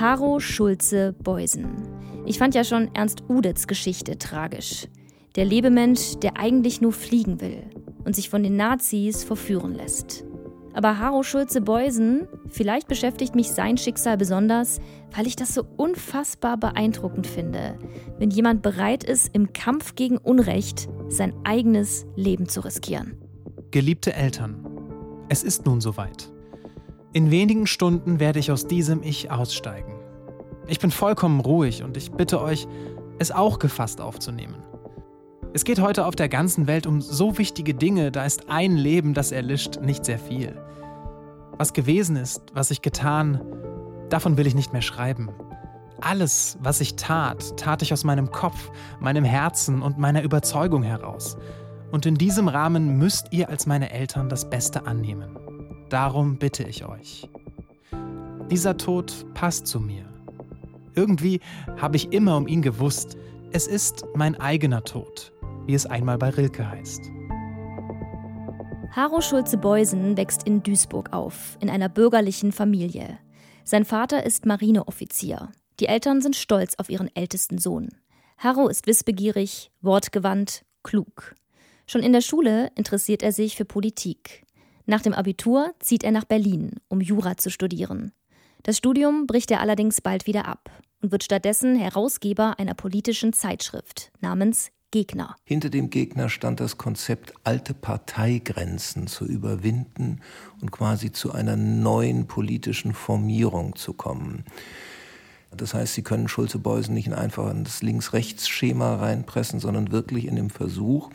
Haro 0.00 0.40
Schulze 0.40 1.12
Beusen. 1.12 1.86
Ich 2.24 2.38
fand 2.38 2.54
ja 2.54 2.64
schon 2.64 2.94
Ernst 2.94 3.24
Udets 3.28 3.66
Geschichte 3.66 4.16
tragisch. 4.16 4.88
Der 5.36 5.44
Lebemensch, 5.44 6.14
der 6.16 6.38
eigentlich 6.38 6.80
nur 6.80 6.94
fliegen 6.94 7.42
will 7.42 7.68
und 8.04 8.14
sich 8.16 8.28
von 8.28 8.42
den 8.42 8.56
Nazis 8.56 9.24
verführen 9.24 9.74
lässt. 9.74 10.24
Aber 10.74 10.98
Haro 10.98 11.22
Schulze-Beusen, 11.22 12.26
vielleicht 12.48 12.88
beschäftigt 12.88 13.34
mich 13.34 13.50
sein 13.50 13.76
Schicksal 13.76 14.16
besonders, 14.16 14.80
weil 15.14 15.26
ich 15.26 15.36
das 15.36 15.52
so 15.54 15.64
unfassbar 15.76 16.56
beeindruckend 16.56 17.26
finde, 17.26 17.78
wenn 18.18 18.30
jemand 18.30 18.62
bereit 18.62 19.04
ist, 19.04 19.34
im 19.34 19.52
Kampf 19.52 19.94
gegen 19.94 20.16
Unrecht 20.16 20.88
sein 21.08 21.34
eigenes 21.44 22.06
Leben 22.16 22.48
zu 22.48 22.60
riskieren. 22.60 23.18
Geliebte 23.70 24.14
Eltern, 24.14 24.66
es 25.28 25.42
ist 25.42 25.66
nun 25.66 25.80
soweit. 25.80 26.32
In 27.12 27.30
wenigen 27.30 27.66
Stunden 27.66 28.20
werde 28.20 28.38
ich 28.38 28.50
aus 28.50 28.66
diesem 28.66 29.02
Ich 29.02 29.30
aussteigen. 29.30 29.92
Ich 30.66 30.78
bin 30.78 30.90
vollkommen 30.90 31.40
ruhig 31.40 31.82
und 31.82 31.96
ich 31.98 32.12
bitte 32.12 32.40
euch, 32.40 32.66
es 33.18 33.30
auch 33.30 33.58
gefasst 33.58 34.00
aufzunehmen. 34.00 34.56
Es 35.54 35.64
geht 35.64 35.82
heute 35.82 36.06
auf 36.06 36.16
der 36.16 36.30
ganzen 36.30 36.66
Welt 36.66 36.86
um 36.86 37.02
so 37.02 37.36
wichtige 37.36 37.74
Dinge, 37.74 38.10
da 38.10 38.24
ist 38.24 38.48
ein 38.48 38.74
Leben, 38.74 39.12
das 39.12 39.32
erlischt, 39.32 39.80
nicht 39.82 40.02
sehr 40.06 40.18
viel. 40.18 40.58
Was 41.58 41.74
gewesen 41.74 42.16
ist, 42.16 42.40
was 42.54 42.70
ich 42.70 42.80
getan, 42.80 43.38
davon 44.08 44.38
will 44.38 44.46
ich 44.46 44.54
nicht 44.54 44.72
mehr 44.72 44.80
schreiben. 44.80 45.28
Alles, 46.00 46.56
was 46.62 46.80
ich 46.80 46.96
tat, 46.96 47.58
tat 47.58 47.82
ich 47.82 47.92
aus 47.92 48.02
meinem 48.02 48.30
Kopf, 48.30 48.70
meinem 48.98 49.24
Herzen 49.24 49.82
und 49.82 49.98
meiner 49.98 50.22
Überzeugung 50.22 50.82
heraus. 50.82 51.36
Und 51.90 52.06
in 52.06 52.14
diesem 52.14 52.48
Rahmen 52.48 52.96
müsst 52.96 53.26
ihr 53.30 53.50
als 53.50 53.66
meine 53.66 53.90
Eltern 53.90 54.30
das 54.30 54.48
Beste 54.48 54.86
annehmen. 54.86 55.38
Darum 55.90 56.38
bitte 56.38 56.62
ich 56.62 56.86
euch. 56.86 57.28
Dieser 58.50 58.78
Tod 58.78 59.26
passt 59.34 59.66
zu 59.66 59.80
mir. 59.80 60.06
Irgendwie 60.94 61.40
habe 61.76 61.96
ich 61.96 62.10
immer 62.10 62.38
um 62.38 62.48
ihn 62.48 62.62
gewusst, 62.62 63.18
es 63.52 63.66
ist 63.66 64.06
mein 64.14 64.40
eigener 64.40 64.82
Tod 64.82 65.32
wie 65.66 65.74
es 65.74 65.86
einmal 65.86 66.18
bei 66.18 66.30
Rilke 66.30 66.68
heißt. 66.68 67.10
Haro 68.90 69.20
Schulze-Beusen 69.20 70.16
wächst 70.16 70.42
in 70.42 70.62
Duisburg 70.62 71.12
auf, 71.12 71.56
in 71.60 71.70
einer 71.70 71.88
bürgerlichen 71.88 72.52
Familie. 72.52 73.18
Sein 73.64 73.84
Vater 73.84 74.26
ist 74.26 74.44
Marineoffizier. 74.44 75.50
Die 75.80 75.86
Eltern 75.86 76.20
sind 76.20 76.36
stolz 76.36 76.74
auf 76.76 76.90
ihren 76.90 77.14
ältesten 77.16 77.58
Sohn. 77.58 77.88
Haro 78.36 78.68
ist 78.68 78.86
wissbegierig, 78.86 79.70
wortgewandt, 79.80 80.64
klug. 80.82 81.34
Schon 81.86 82.02
in 82.02 82.12
der 82.12 82.20
Schule 82.20 82.70
interessiert 82.74 83.22
er 83.22 83.32
sich 83.32 83.56
für 83.56 83.64
Politik. 83.64 84.44
Nach 84.84 85.00
dem 85.00 85.14
Abitur 85.14 85.72
zieht 85.78 86.04
er 86.04 86.10
nach 86.10 86.24
Berlin, 86.24 86.72
um 86.88 87.00
Jura 87.00 87.36
zu 87.36 87.50
studieren. 87.50 88.12
Das 88.62 88.76
Studium 88.76 89.26
bricht 89.26 89.50
er 89.50 89.60
allerdings 89.60 90.00
bald 90.00 90.26
wieder 90.26 90.46
ab 90.46 90.70
und 91.00 91.12
wird 91.12 91.24
stattdessen 91.24 91.76
Herausgeber 91.76 92.58
einer 92.58 92.74
politischen 92.74 93.32
Zeitschrift 93.32 94.12
namens 94.20 94.70
Gegner. 94.92 95.34
Hinter 95.42 95.70
dem 95.70 95.90
Gegner 95.90 96.28
stand 96.28 96.60
das 96.60 96.78
Konzept, 96.78 97.34
alte 97.42 97.74
Parteigrenzen 97.74 99.08
zu 99.08 99.24
überwinden 99.24 100.20
und 100.60 100.70
quasi 100.70 101.10
zu 101.10 101.32
einer 101.32 101.56
neuen 101.56 102.28
politischen 102.28 102.94
Formierung 102.94 103.74
zu 103.74 103.94
kommen. 103.94 104.44
Das 105.54 105.74
heißt, 105.74 105.94
Sie 105.94 106.02
können 106.02 106.28
Schulze-Beusen 106.28 106.94
nicht 106.94 107.12
einfach 107.12 107.50
in 107.50 107.64
das 107.64 107.82
Links-Rechts-Schema 107.82 108.96
reinpressen, 108.96 109.60
sondern 109.60 109.92
wirklich 109.92 110.26
in 110.26 110.36
dem 110.36 110.50
Versuch, 110.50 111.10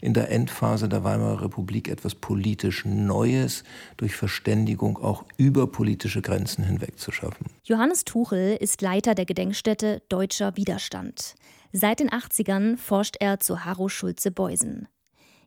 in 0.00 0.12
der 0.12 0.30
Endphase 0.30 0.88
der 0.88 1.04
Weimarer 1.04 1.42
Republik 1.42 1.88
etwas 1.88 2.14
politisch 2.14 2.84
Neues 2.84 3.64
durch 3.96 4.14
Verständigung 4.14 4.98
auch 4.98 5.24
über 5.36 5.66
politische 5.68 6.20
Grenzen 6.22 6.64
hinweg 6.64 6.98
zu 6.98 7.12
schaffen. 7.12 7.46
Johannes 7.64 8.04
Tuchel 8.04 8.56
ist 8.56 8.82
Leiter 8.82 9.14
der 9.14 9.24
Gedenkstätte 9.24 10.02
Deutscher 10.08 10.56
Widerstand. 10.56 11.34
Seit 11.78 12.00
den 12.00 12.08
80ern 12.08 12.78
forscht 12.78 13.16
er 13.20 13.38
zu 13.38 13.66
Harro 13.66 13.90
Schulze-Beusen. 13.90 14.88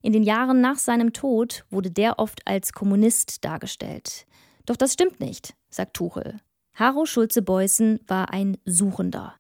In 0.04 0.14
den 0.14 0.22
Jahren 0.22 0.62
nach 0.62 0.78
seinem 0.78 1.12
Tod 1.12 1.66
wurde 1.72 1.90
der 1.90 2.20
oft 2.20 2.46
als 2.46 2.72
Kommunist 2.72 3.44
dargestellt. 3.44 4.28
Doch 4.68 4.76
das 4.76 4.94
stimmt 4.94 5.20
nicht, 5.20 5.56
sagt 5.72 5.96
Tuchel. 5.96 6.40
Harro 6.76 7.08
Schulze-Beusen 7.08 8.00
war 8.06 8.32
ein 8.32 8.58
Suchender. 8.64 9.34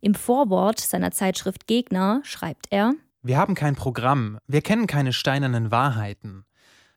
Im 0.00 0.14
Vorwort 0.14 0.80
seiner 0.80 1.10
Zeitschrift 1.10 1.66
Gegner 1.66 2.22
schreibt 2.24 2.68
er: 2.70 2.94
Wir 3.20 3.36
haben 3.36 3.54
kein 3.54 3.76
Programm, 3.76 4.38
wir 4.46 4.62
kennen 4.62 4.86
keine 4.86 5.12
steinernen 5.12 5.70
Wahrheiten. 5.70 6.46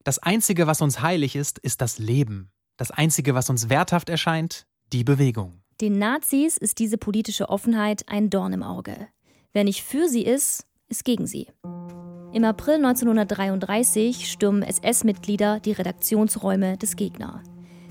Das 0.06 0.18
Einzige, 0.18 0.66
was 0.66 0.82
uns 0.82 1.02
heilig 1.02 1.36
ist, 1.36 1.60
ist 1.60 1.82
das 1.82 2.00
Leben. 2.00 2.52
Das 2.78 2.90
Einzige, 2.90 3.36
was 3.36 3.50
uns 3.50 3.68
werthaft 3.68 4.08
erscheint, 4.08 4.66
die 4.94 5.04
Bewegung. 5.04 5.62
Den 5.82 6.00
Nazis 6.00 6.56
ist 6.56 6.80
diese 6.80 6.98
politische 6.98 7.50
Offenheit 7.50 8.08
ein 8.08 8.30
Dorn 8.30 8.54
im 8.54 8.64
Auge. 8.64 9.10
Wer 9.56 9.64
nicht 9.64 9.84
für 9.84 10.10
sie 10.10 10.24
ist, 10.26 10.66
ist 10.90 11.06
gegen 11.06 11.28
sie. 11.28 11.48
Im 12.34 12.44
April 12.44 12.76
1933 12.76 14.30
stürmen 14.30 14.64
SS-Mitglieder 14.64 15.62
die 15.62 15.72
Redaktionsräume 15.72 16.76
des 16.76 16.98
Gegner. 16.98 17.42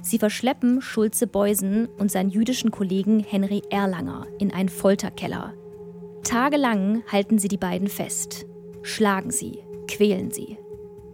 Sie 0.02 0.18
verschleppen 0.18 0.82
Schulze 0.82 1.26
Beusen 1.26 1.86
und 1.86 2.12
seinen 2.12 2.28
jüdischen 2.28 2.70
Kollegen 2.70 3.20
Henry 3.20 3.62
Erlanger 3.70 4.26
in 4.38 4.52
einen 4.52 4.68
Folterkeller. 4.68 5.54
Tagelang 6.22 7.02
halten 7.10 7.38
sie 7.38 7.48
die 7.48 7.56
beiden 7.56 7.88
fest, 7.88 8.44
schlagen 8.82 9.30
sie, 9.30 9.60
quälen 9.88 10.32
sie. 10.32 10.58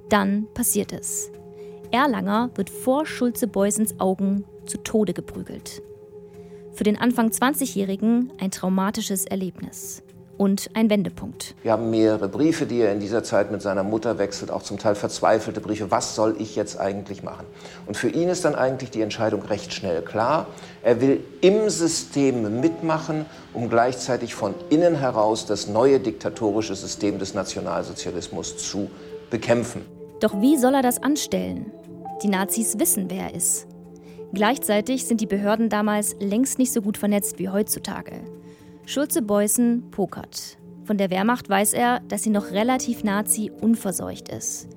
Dann 0.08 0.48
passiert 0.52 0.92
es. 0.92 1.30
Erlanger 1.92 2.50
wird 2.56 2.70
vor 2.70 3.06
Schulze 3.06 3.46
Beusens 3.46 4.00
Augen 4.00 4.44
zu 4.66 4.78
Tode 4.78 5.12
geprügelt. 5.14 5.80
Für 6.72 6.82
den 6.82 6.98
Anfang 6.98 7.28
20-Jährigen 7.28 8.32
ein 8.40 8.50
traumatisches 8.50 9.26
Erlebnis 9.26 10.02
und 10.40 10.70
ein 10.72 10.88
Wendepunkt. 10.88 11.54
Wir 11.62 11.72
haben 11.72 11.90
mehrere 11.90 12.26
Briefe, 12.26 12.64
die 12.64 12.80
er 12.80 12.94
in 12.94 12.98
dieser 12.98 13.22
Zeit 13.22 13.52
mit 13.52 13.60
seiner 13.60 13.82
Mutter 13.82 14.16
wechselt, 14.16 14.50
auch 14.50 14.62
zum 14.62 14.78
Teil 14.78 14.94
verzweifelte 14.94 15.60
Briefe. 15.60 15.90
Was 15.90 16.14
soll 16.14 16.34
ich 16.38 16.56
jetzt 16.56 16.80
eigentlich 16.80 17.22
machen? 17.22 17.44
Und 17.86 17.98
für 17.98 18.08
ihn 18.08 18.30
ist 18.30 18.46
dann 18.46 18.54
eigentlich 18.54 18.90
die 18.90 19.02
Entscheidung 19.02 19.42
recht 19.42 19.74
schnell 19.74 20.00
klar. 20.00 20.46
Er 20.82 21.02
will 21.02 21.22
im 21.42 21.68
System 21.68 22.58
mitmachen, 22.58 23.26
um 23.52 23.68
gleichzeitig 23.68 24.34
von 24.34 24.54
innen 24.70 24.94
heraus 24.94 25.44
das 25.44 25.68
neue 25.68 26.00
diktatorische 26.00 26.74
System 26.74 27.18
des 27.18 27.34
Nationalsozialismus 27.34 28.56
zu 28.56 28.90
bekämpfen. 29.28 29.82
Doch 30.20 30.40
wie 30.40 30.56
soll 30.56 30.72
er 30.72 30.82
das 30.82 31.02
anstellen? 31.02 31.70
Die 32.22 32.28
Nazis 32.28 32.78
wissen, 32.78 33.10
wer 33.10 33.24
er 33.24 33.34
ist. 33.34 33.66
Gleichzeitig 34.32 35.04
sind 35.04 35.20
die 35.20 35.26
Behörden 35.26 35.68
damals 35.68 36.16
längst 36.18 36.58
nicht 36.58 36.72
so 36.72 36.80
gut 36.80 36.96
vernetzt 36.96 37.38
wie 37.38 37.50
heutzutage. 37.50 38.22
Schulze-Beußen 38.90 39.92
pokert. 39.92 40.58
Von 40.82 40.98
der 40.98 41.10
Wehrmacht 41.10 41.48
weiß 41.48 41.74
er, 41.74 42.00
dass 42.08 42.24
sie 42.24 42.30
noch 42.30 42.50
relativ 42.50 43.04
Nazi 43.04 43.52
unverseucht 43.60 44.28
ist. 44.28 44.68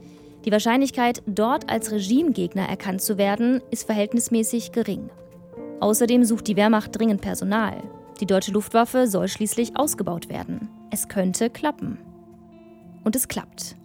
Die 0.46 0.51
Wahrscheinlichkeit, 0.51 1.24
dort 1.25 1.72
als 1.72 1.91
Regimegegner 1.91 2.70
erkannt 2.70 3.01
zu 3.01 3.17
werden, 3.17 3.60
ist 3.72 3.86
verhältnismäßig 3.86 4.72
gering. 4.72 5.10
Außerdem 5.79 6.25
sucht 6.25 6.46
die 6.46 6.55
Wehrmacht 6.55 6.96
dringend 6.96 7.22
Personal. 7.22 7.82
Die 8.22 8.27
deutsche 8.27 8.51
Luftwaffe 8.51 9.08
soll 9.08 9.27
schließlich 9.27 9.77
ausgebaut 9.77 10.29
werden. 10.29 10.70
Es 10.91 11.08
könnte 11.08 11.50
klappen. 11.50 11.98
Und 13.03 13.15
es 13.15 13.27
klappt. 13.27 13.75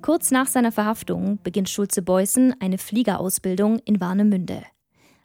Kurz 0.00 0.30
nach 0.30 0.46
seiner 0.46 0.72
Verhaftung 0.72 1.38
beginnt 1.42 1.68
Schulze-Beußen 1.68 2.54
eine 2.60 2.78
Fliegerausbildung 2.78 3.80
in 3.80 4.00
Warnemünde. 4.00 4.62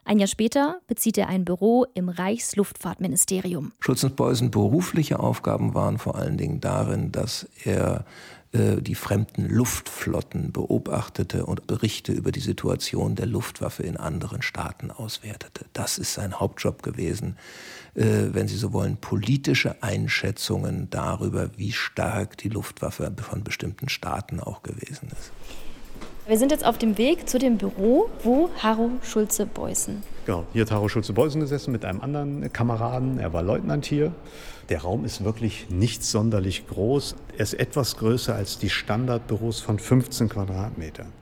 Ein 0.04 0.18
Jahr 0.18 0.28
später 0.28 0.80
bezieht 0.88 1.16
er 1.16 1.28
ein 1.28 1.44
Büro 1.44 1.86
im 1.94 2.08
Reichsluftfahrtministerium. 2.08 3.72
Schulze-Beußen 3.80 4.50
berufliche 4.50 5.20
Aufgaben 5.20 5.74
waren 5.74 5.98
vor 5.98 6.16
allen 6.16 6.36
Dingen 6.36 6.60
darin, 6.60 7.12
dass 7.12 7.48
er 7.64 8.04
äh, 8.52 8.82
die 8.82 8.94
fremden 8.94 9.48
Luftflotten 9.48 10.52
beobachtete 10.52 11.46
und 11.46 11.66
Berichte 11.66 12.12
über 12.12 12.32
die 12.32 12.40
Situation 12.40 13.14
der 13.14 13.26
Luftwaffe 13.26 13.84
in 13.84 13.96
anderen 13.96 14.42
Staaten 14.42 14.90
auswertete. 14.90 15.64
Das 15.72 15.98
ist 15.98 16.14
sein 16.14 16.38
Hauptjob 16.38 16.82
gewesen, 16.82 17.38
äh, 17.94 18.02
wenn 18.32 18.48
Sie 18.48 18.56
so 18.56 18.72
wollen, 18.72 18.98
politische 18.98 19.82
Einschätzungen 19.82 20.90
darüber, 20.90 21.50
wie 21.56 21.72
stark 21.72 22.36
die 22.36 22.50
Luftwaffe 22.50 23.10
von 23.22 23.42
bestimmten 23.42 23.88
Staaten 23.88 24.40
auch 24.40 24.62
gewesen 24.62 25.08
ist. 25.12 25.32
Wir 26.24 26.38
sind 26.38 26.52
jetzt 26.52 26.64
auf 26.64 26.78
dem 26.78 26.98
Weg 26.98 27.28
zu 27.28 27.40
dem 27.40 27.58
Büro, 27.58 28.08
wo 28.22 28.48
Harro 28.58 28.92
Schulze-Beußen. 29.02 30.04
Genau, 30.24 30.44
hier 30.52 30.62
hat 30.62 30.70
Harro 30.70 30.88
Schulze-Beußen 30.88 31.40
gesessen 31.40 31.72
mit 31.72 31.84
einem 31.84 32.00
anderen 32.00 32.52
Kameraden. 32.52 33.18
Er 33.18 33.32
war 33.32 33.42
Leutnant 33.42 33.86
hier. 33.86 34.12
Der 34.68 34.82
Raum 34.82 35.04
ist 35.04 35.24
wirklich 35.24 35.66
nicht 35.68 36.04
sonderlich 36.04 36.68
groß. 36.68 37.16
Er 37.36 37.42
ist 37.42 37.54
etwas 37.54 37.96
größer 37.96 38.36
als 38.36 38.56
die 38.56 38.70
Standardbüros 38.70 39.58
von 39.58 39.80
15 39.80 40.28
Quadratmetern. 40.28 41.12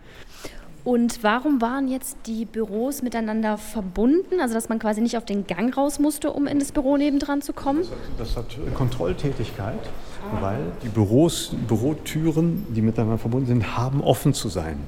Und 0.84 1.22
warum 1.22 1.60
waren 1.60 1.88
jetzt 1.88 2.16
die 2.26 2.44
Büros 2.44 3.02
miteinander 3.02 3.58
verbunden? 3.58 4.40
Also, 4.40 4.54
dass 4.54 4.68
man 4.68 4.78
quasi 4.78 5.00
nicht 5.00 5.16
auf 5.16 5.24
den 5.24 5.46
Gang 5.46 5.76
raus 5.76 5.98
musste, 5.98 6.32
um 6.32 6.46
in 6.46 6.58
das 6.58 6.72
Büro 6.72 6.96
nebendran 6.96 7.42
zu 7.42 7.52
kommen? 7.52 7.80
Das 8.18 8.36
hat, 8.36 8.46
das 8.56 8.60
hat 8.64 8.74
Kontrolltätigkeit, 8.74 9.78
ah. 9.78 10.42
weil 10.42 10.72
die 10.82 10.88
Büros, 10.88 11.54
Bürotüren, 11.68 12.66
die 12.74 12.82
miteinander 12.82 13.18
verbunden 13.18 13.46
sind, 13.46 13.76
haben 13.76 14.00
offen 14.02 14.32
zu 14.32 14.48
sein. 14.48 14.78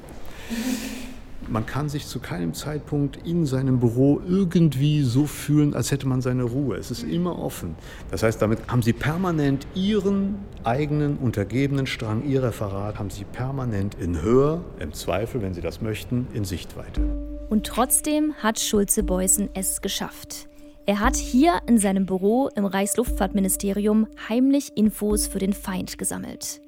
Mhm 1.53 1.63
man 1.63 1.67
kann 1.67 1.87
sich 1.87 2.07
zu 2.07 2.19
keinem 2.19 2.55
Zeitpunkt 2.55 3.27
in 3.27 3.45
seinem 3.45 3.79
Büro 3.79 4.19
irgendwie 4.27 5.03
so 5.03 5.27
fühlen, 5.27 5.75
als 5.75 5.91
hätte 5.91 6.07
man 6.07 6.19
seine 6.19 6.43
Ruhe. 6.43 6.77
Es 6.77 6.89
ist 6.89 7.03
immer 7.03 7.37
offen. 7.37 7.75
Das 8.09 8.23
heißt, 8.23 8.41
damit 8.41 8.67
haben 8.67 8.81
Sie 8.81 8.91
permanent 8.91 9.67
Ihren 9.75 10.35
eigenen 10.63 11.17
untergebenen 11.17 11.85
Strang, 11.85 12.25
Ihr 12.27 12.41
Referat, 12.41 12.97
haben 12.97 13.11
Sie 13.11 13.23
permanent 13.23 13.95
in 13.95 14.19
Höhe, 14.19 14.61
im 14.79 14.93
Zweifel, 14.93 15.43
wenn 15.43 15.53
Sie 15.53 15.61
das 15.61 15.79
möchten, 15.79 16.27
in 16.33 16.43
Sichtweite. 16.43 17.01
Und 17.49 17.67
trotzdem 17.67 18.33
hat 18.33 18.59
Schulze-Beußen 18.59 19.51
es 19.53 19.81
geschafft. 19.81 20.49
Er 20.87 20.99
hat 20.99 21.15
hier 21.15 21.61
in 21.67 21.77
seinem 21.77 22.07
Büro 22.07 22.49
im 22.55 22.65
Reichsluftfahrtministerium 22.65 24.07
heimlich 24.27 24.71
Infos 24.75 25.27
für 25.27 25.39
den 25.39 25.53
Feind 25.53 25.99
gesammelt. 25.99 26.61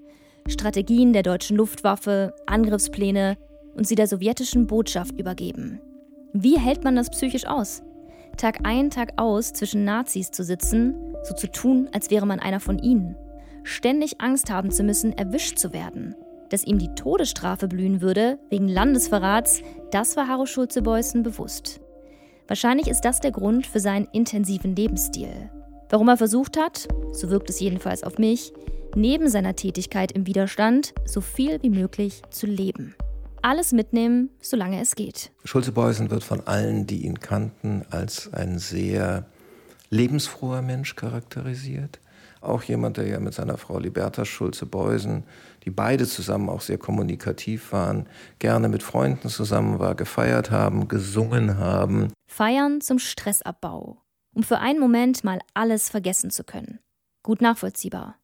Strategien 0.47 1.11
der 1.11 1.23
deutschen 1.23 1.57
Luftwaffe, 1.57 2.35
Angriffspläne, 2.45 3.35
und 3.75 3.87
sie 3.87 3.95
der 3.95 4.07
sowjetischen 4.07 4.67
Botschaft 4.67 5.19
übergeben. 5.19 5.79
Wie 6.33 6.59
hält 6.59 6.83
man 6.83 6.95
das 6.95 7.09
psychisch 7.09 7.45
aus? 7.45 7.83
Tag 8.37 8.59
ein, 8.63 8.89
Tag 8.89 9.13
aus 9.17 9.53
zwischen 9.53 9.85
Nazis 9.85 10.31
zu 10.31 10.43
sitzen, 10.43 10.95
so 11.23 11.33
zu 11.33 11.49
tun, 11.49 11.89
als 11.93 12.09
wäre 12.09 12.25
man 12.25 12.39
einer 12.39 12.59
von 12.59 12.79
ihnen. 12.79 13.15
Ständig 13.63 14.19
Angst 14.19 14.51
haben 14.51 14.71
zu 14.71 14.83
müssen, 14.83 15.17
erwischt 15.17 15.57
zu 15.57 15.73
werden. 15.73 16.15
Dass 16.49 16.65
ihm 16.65 16.77
die 16.77 16.93
Todesstrafe 16.93 17.67
blühen 17.67 18.01
würde, 18.01 18.37
wegen 18.49 18.67
Landesverrats, 18.67 19.61
das 19.91 20.17
war 20.17 20.27
Harro 20.27 20.45
Schulze-Beußen 20.45 21.23
bewusst. 21.23 21.79
Wahrscheinlich 22.47 22.87
ist 22.87 23.01
das 23.01 23.21
der 23.21 23.31
Grund 23.31 23.65
für 23.65 23.79
seinen 23.79 24.07
intensiven 24.11 24.75
Lebensstil. 24.75 25.49
Warum 25.89 26.09
er 26.09 26.17
versucht 26.17 26.57
hat, 26.57 26.87
so 27.13 27.29
wirkt 27.29 27.49
es 27.49 27.59
jedenfalls 27.59 28.03
auf 28.03 28.17
mich, 28.17 28.53
neben 28.95 29.29
seiner 29.29 29.55
Tätigkeit 29.55 30.11
im 30.11 30.27
Widerstand 30.27 30.93
so 31.05 31.21
viel 31.21 31.61
wie 31.63 31.69
möglich 31.69 32.21
zu 32.29 32.45
leben 32.45 32.95
alles 33.45 33.73
mitnehmen, 33.73 34.31
solange 34.41 34.81
es 34.81 34.95
geht. 34.95 35.31
Schulze-Beusen 35.43 36.09
wird 36.09 36.23
von 36.23 36.45
allen, 36.47 36.87
die 36.87 37.05
ihn 37.05 37.19
kannten, 37.19 37.85
als 37.91 38.33
ein 38.33 38.57
sehr 38.57 39.27
lebensfroher 39.91 40.63
Mensch 40.63 40.95
charakterisiert. 40.95 41.99
Auch 42.41 42.63
jemand, 42.63 42.97
der 42.97 43.07
ja 43.07 43.19
mit 43.19 43.35
seiner 43.35 43.57
Frau 43.57 43.77
Liberta 43.77 44.25
Schulze-Beusen, 44.25 45.23
die 45.63 45.69
beide 45.69 46.07
zusammen 46.07 46.49
auch 46.49 46.61
sehr 46.61 46.79
kommunikativ 46.79 47.71
waren, 47.71 48.07
gerne 48.39 48.67
mit 48.67 48.81
Freunden 48.81 49.29
zusammen 49.29 49.77
war, 49.77 49.93
gefeiert 49.93 50.49
haben, 50.49 50.87
gesungen 50.87 51.59
haben. 51.59 52.13
Feiern 52.27 52.81
zum 52.81 52.97
Stressabbau, 52.97 54.01
um 54.33 54.41
für 54.41 54.57
einen 54.57 54.79
Moment 54.79 55.23
mal 55.23 55.39
alles 55.53 55.89
vergessen 55.89 56.31
zu 56.31 56.43
können. 56.43 56.79
Gut 57.21 57.41
nachvollziehbar. 57.41 58.17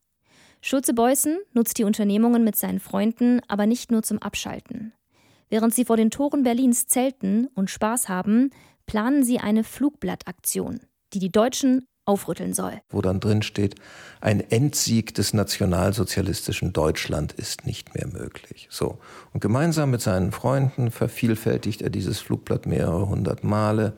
Schulze-Beußen 0.63 1.37
nutzt 1.53 1.77
die 1.77 1.83
Unternehmungen 1.83 2.43
mit 2.43 2.55
seinen 2.55 2.79
Freunden 2.79 3.41
aber 3.47 3.67
nicht 3.67 3.91
nur 3.91 4.01
zum 4.01 4.19
Abschalten. 4.19 4.93
Während 5.51 5.75
sie 5.75 5.83
vor 5.83 5.97
den 5.97 6.11
Toren 6.11 6.43
Berlins 6.43 6.87
zelten 6.87 7.47
und 7.55 7.69
Spaß 7.69 8.07
haben, 8.07 8.51
planen 8.85 9.25
sie 9.25 9.39
eine 9.39 9.65
Flugblattaktion, 9.65 10.79
die 11.13 11.19
die 11.19 11.31
Deutschen 11.31 11.85
aufrütteln 12.05 12.53
soll. 12.53 12.79
Wo 12.89 13.01
dann 13.01 13.19
drin 13.19 13.41
steht, 13.41 13.75
ein 14.21 14.39
Endsieg 14.39 15.13
des 15.13 15.33
nationalsozialistischen 15.33 16.71
Deutschland 16.71 17.33
ist 17.33 17.65
nicht 17.65 17.93
mehr 17.93 18.07
möglich. 18.07 18.69
So. 18.71 18.99
Und 19.33 19.41
gemeinsam 19.41 19.91
mit 19.91 19.99
seinen 19.99 20.31
Freunden 20.31 20.89
vervielfältigt 20.89 21.81
er 21.81 21.89
dieses 21.89 22.19
Flugblatt 22.19 22.65
mehrere 22.65 23.09
hundert 23.09 23.43
Male 23.43 23.91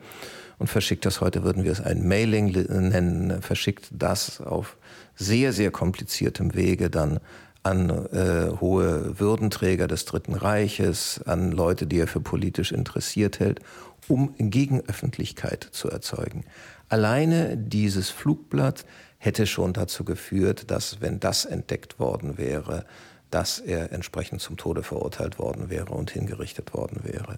und 0.57 0.67
verschickt 0.67 1.05
das, 1.05 1.21
heute 1.21 1.43
würden 1.43 1.63
wir 1.63 1.71
es 1.71 1.81
ein 1.81 2.07
Mailing 2.07 2.47
nennen, 2.47 3.43
verschickt 3.43 3.89
das 3.91 4.41
auf 4.41 4.75
sehr, 5.15 5.53
sehr 5.53 5.69
kompliziertem 5.69 6.55
Wege 6.55 6.89
dann 6.89 7.19
an 7.63 7.89
äh, 7.89 8.51
hohe 8.59 9.19
Würdenträger 9.19 9.87
des 9.87 10.05
Dritten 10.05 10.35
Reiches, 10.35 11.21
an 11.25 11.51
Leute, 11.51 11.87
die 11.87 11.99
er 11.99 12.07
für 12.07 12.19
politisch 12.19 12.71
interessiert 12.71 13.39
hält, 13.39 13.61
um 14.07 14.35
Gegenöffentlichkeit 14.37 15.67
zu 15.71 15.89
erzeugen. 15.89 16.43
Alleine 16.89 17.57
dieses 17.57 18.09
Flugblatt 18.09 18.85
hätte 19.17 19.47
schon 19.47 19.71
dazu 19.73 20.03
geführt, 20.03 20.69
dass, 20.69 20.99
wenn 20.99 21.19
das 21.19 21.45
entdeckt 21.45 21.99
worden 21.99 22.37
wäre, 22.37 22.85
dass 23.31 23.59
er 23.59 23.91
entsprechend 23.93 24.41
zum 24.41 24.57
Tode 24.57 24.83
verurteilt 24.83 25.39
worden 25.39 25.69
wäre 25.69 25.93
und 25.93 26.11
hingerichtet 26.11 26.73
worden 26.73 26.99
wäre. 27.03 27.37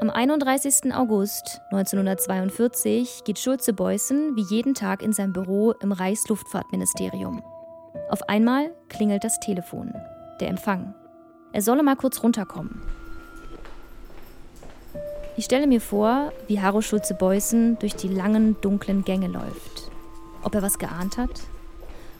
Am 0.00 0.10
31. 0.10 0.94
August 0.94 1.62
1942 1.70 3.24
geht 3.24 3.38
Schulze-Beußen 3.38 4.36
wie 4.36 4.44
jeden 4.54 4.74
Tag 4.74 5.02
in 5.02 5.14
sein 5.14 5.32
Büro 5.32 5.72
im 5.72 5.90
Reichsluftfahrtministerium. 5.90 7.42
Auf 8.08 8.28
einmal 8.28 8.70
klingelt 8.88 9.24
das 9.24 9.40
Telefon. 9.40 9.94
Der 10.40 10.48
Empfang. 10.48 10.94
Er 11.52 11.62
solle 11.62 11.82
mal 11.82 11.96
kurz 11.96 12.22
runterkommen. 12.22 12.82
Ich 15.36 15.44
stelle 15.44 15.66
mir 15.66 15.80
vor, 15.80 16.32
wie 16.48 16.60
Haro 16.60 16.80
Schulze-Beußen 16.80 17.78
durch 17.78 17.94
die 17.94 18.08
langen, 18.08 18.56
dunklen 18.60 19.04
Gänge 19.04 19.26
läuft. 19.26 19.90
Ob 20.42 20.54
er 20.54 20.62
was 20.62 20.78
geahnt 20.78 21.18
hat? 21.18 21.30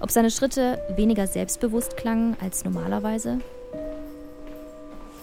Ob 0.01 0.11
seine 0.11 0.31
Schritte 0.31 0.79
weniger 0.97 1.27
selbstbewusst 1.27 1.97
klangen 1.97 2.37
als 2.41 2.65
normalerweise? 2.65 3.39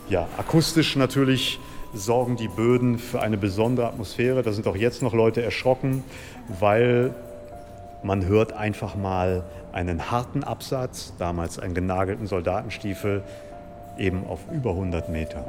Ja, 0.09 0.27
akustisch 0.37 0.95
natürlich 0.95 1.59
sorgen 1.93 2.35
die 2.35 2.47
Böden 2.47 2.97
für 2.97 3.21
eine 3.21 3.37
besondere 3.37 3.87
Atmosphäre. 3.87 4.41
Da 4.41 4.51
sind 4.51 4.67
auch 4.67 4.75
jetzt 4.75 5.03
noch 5.03 5.13
Leute 5.13 5.43
erschrocken, 5.43 6.03
weil 6.59 7.13
man 8.01 8.25
hört 8.25 8.53
einfach 8.53 8.95
mal 8.95 9.43
einen 9.73 10.11
harten 10.11 10.43
Absatz, 10.43 11.13
damals 11.17 11.59
einen 11.59 11.73
genagelten 11.73 12.27
Soldatenstiefel, 12.27 13.23
eben 13.97 14.25
auf 14.25 14.39
über 14.51 14.71
100 14.71 15.09
Metern. 15.09 15.45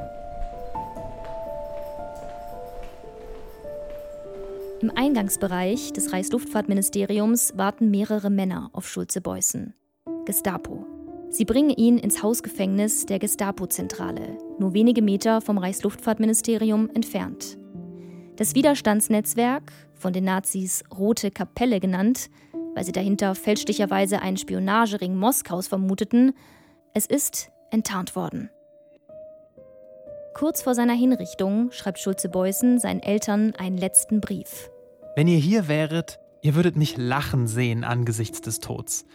Im 4.81 4.91
Eingangsbereich 4.95 5.93
des 5.93 6.11
Reichsluftfahrtministeriums 6.11 7.57
warten 7.57 7.89
mehrere 7.89 8.29
Männer 8.29 8.69
auf 8.73 8.87
Schulze-Beußen. 8.87 9.73
Gestapo. 10.25 10.85
Sie 11.29 11.45
bringen 11.45 11.71
ihn 11.71 11.97
ins 11.97 12.21
Hausgefängnis 12.21 13.05
der 13.05 13.19
Gestapo-Zentrale, 13.19 14.37
nur 14.59 14.73
wenige 14.73 15.01
Meter 15.01 15.41
vom 15.41 15.57
Reichsluftfahrtministerium 15.57 16.89
entfernt. 16.93 17.57
Das 18.35 18.53
Widerstandsnetzwerk, 18.53 19.71
von 19.93 20.13
den 20.13 20.25
Nazis 20.25 20.83
Rote 20.95 21.31
Kapelle 21.31 21.79
genannt, 21.79 22.29
weil 22.75 22.83
sie 22.83 22.91
dahinter 22.91 23.33
fälschlicherweise 23.33 24.21
einen 24.21 24.37
Spionagering 24.37 25.15
Moskaus 25.15 25.67
vermuteten, 25.67 26.33
es 26.93 27.05
ist 27.07 27.49
enttarnt 27.71 28.15
worden. 28.15 28.51
Kurz 30.35 30.61
vor 30.61 30.75
seiner 30.75 30.93
Hinrichtung 30.93 31.71
schreibt 31.71 31.97
Schulze-Beußen 31.97 32.79
seinen 32.79 33.01
Eltern 33.01 33.55
einen 33.57 33.77
letzten 33.77 34.19
Brief. 34.19 34.69
Wenn 35.15 35.29
ihr 35.29 35.37
hier 35.37 35.69
wäret, 35.69 36.19
ihr 36.41 36.55
würdet 36.55 36.75
mich 36.75 36.97
lachen 36.97 37.47
sehen 37.47 37.85
angesichts 37.85 38.41
des 38.41 38.59
Tods. 38.59 39.05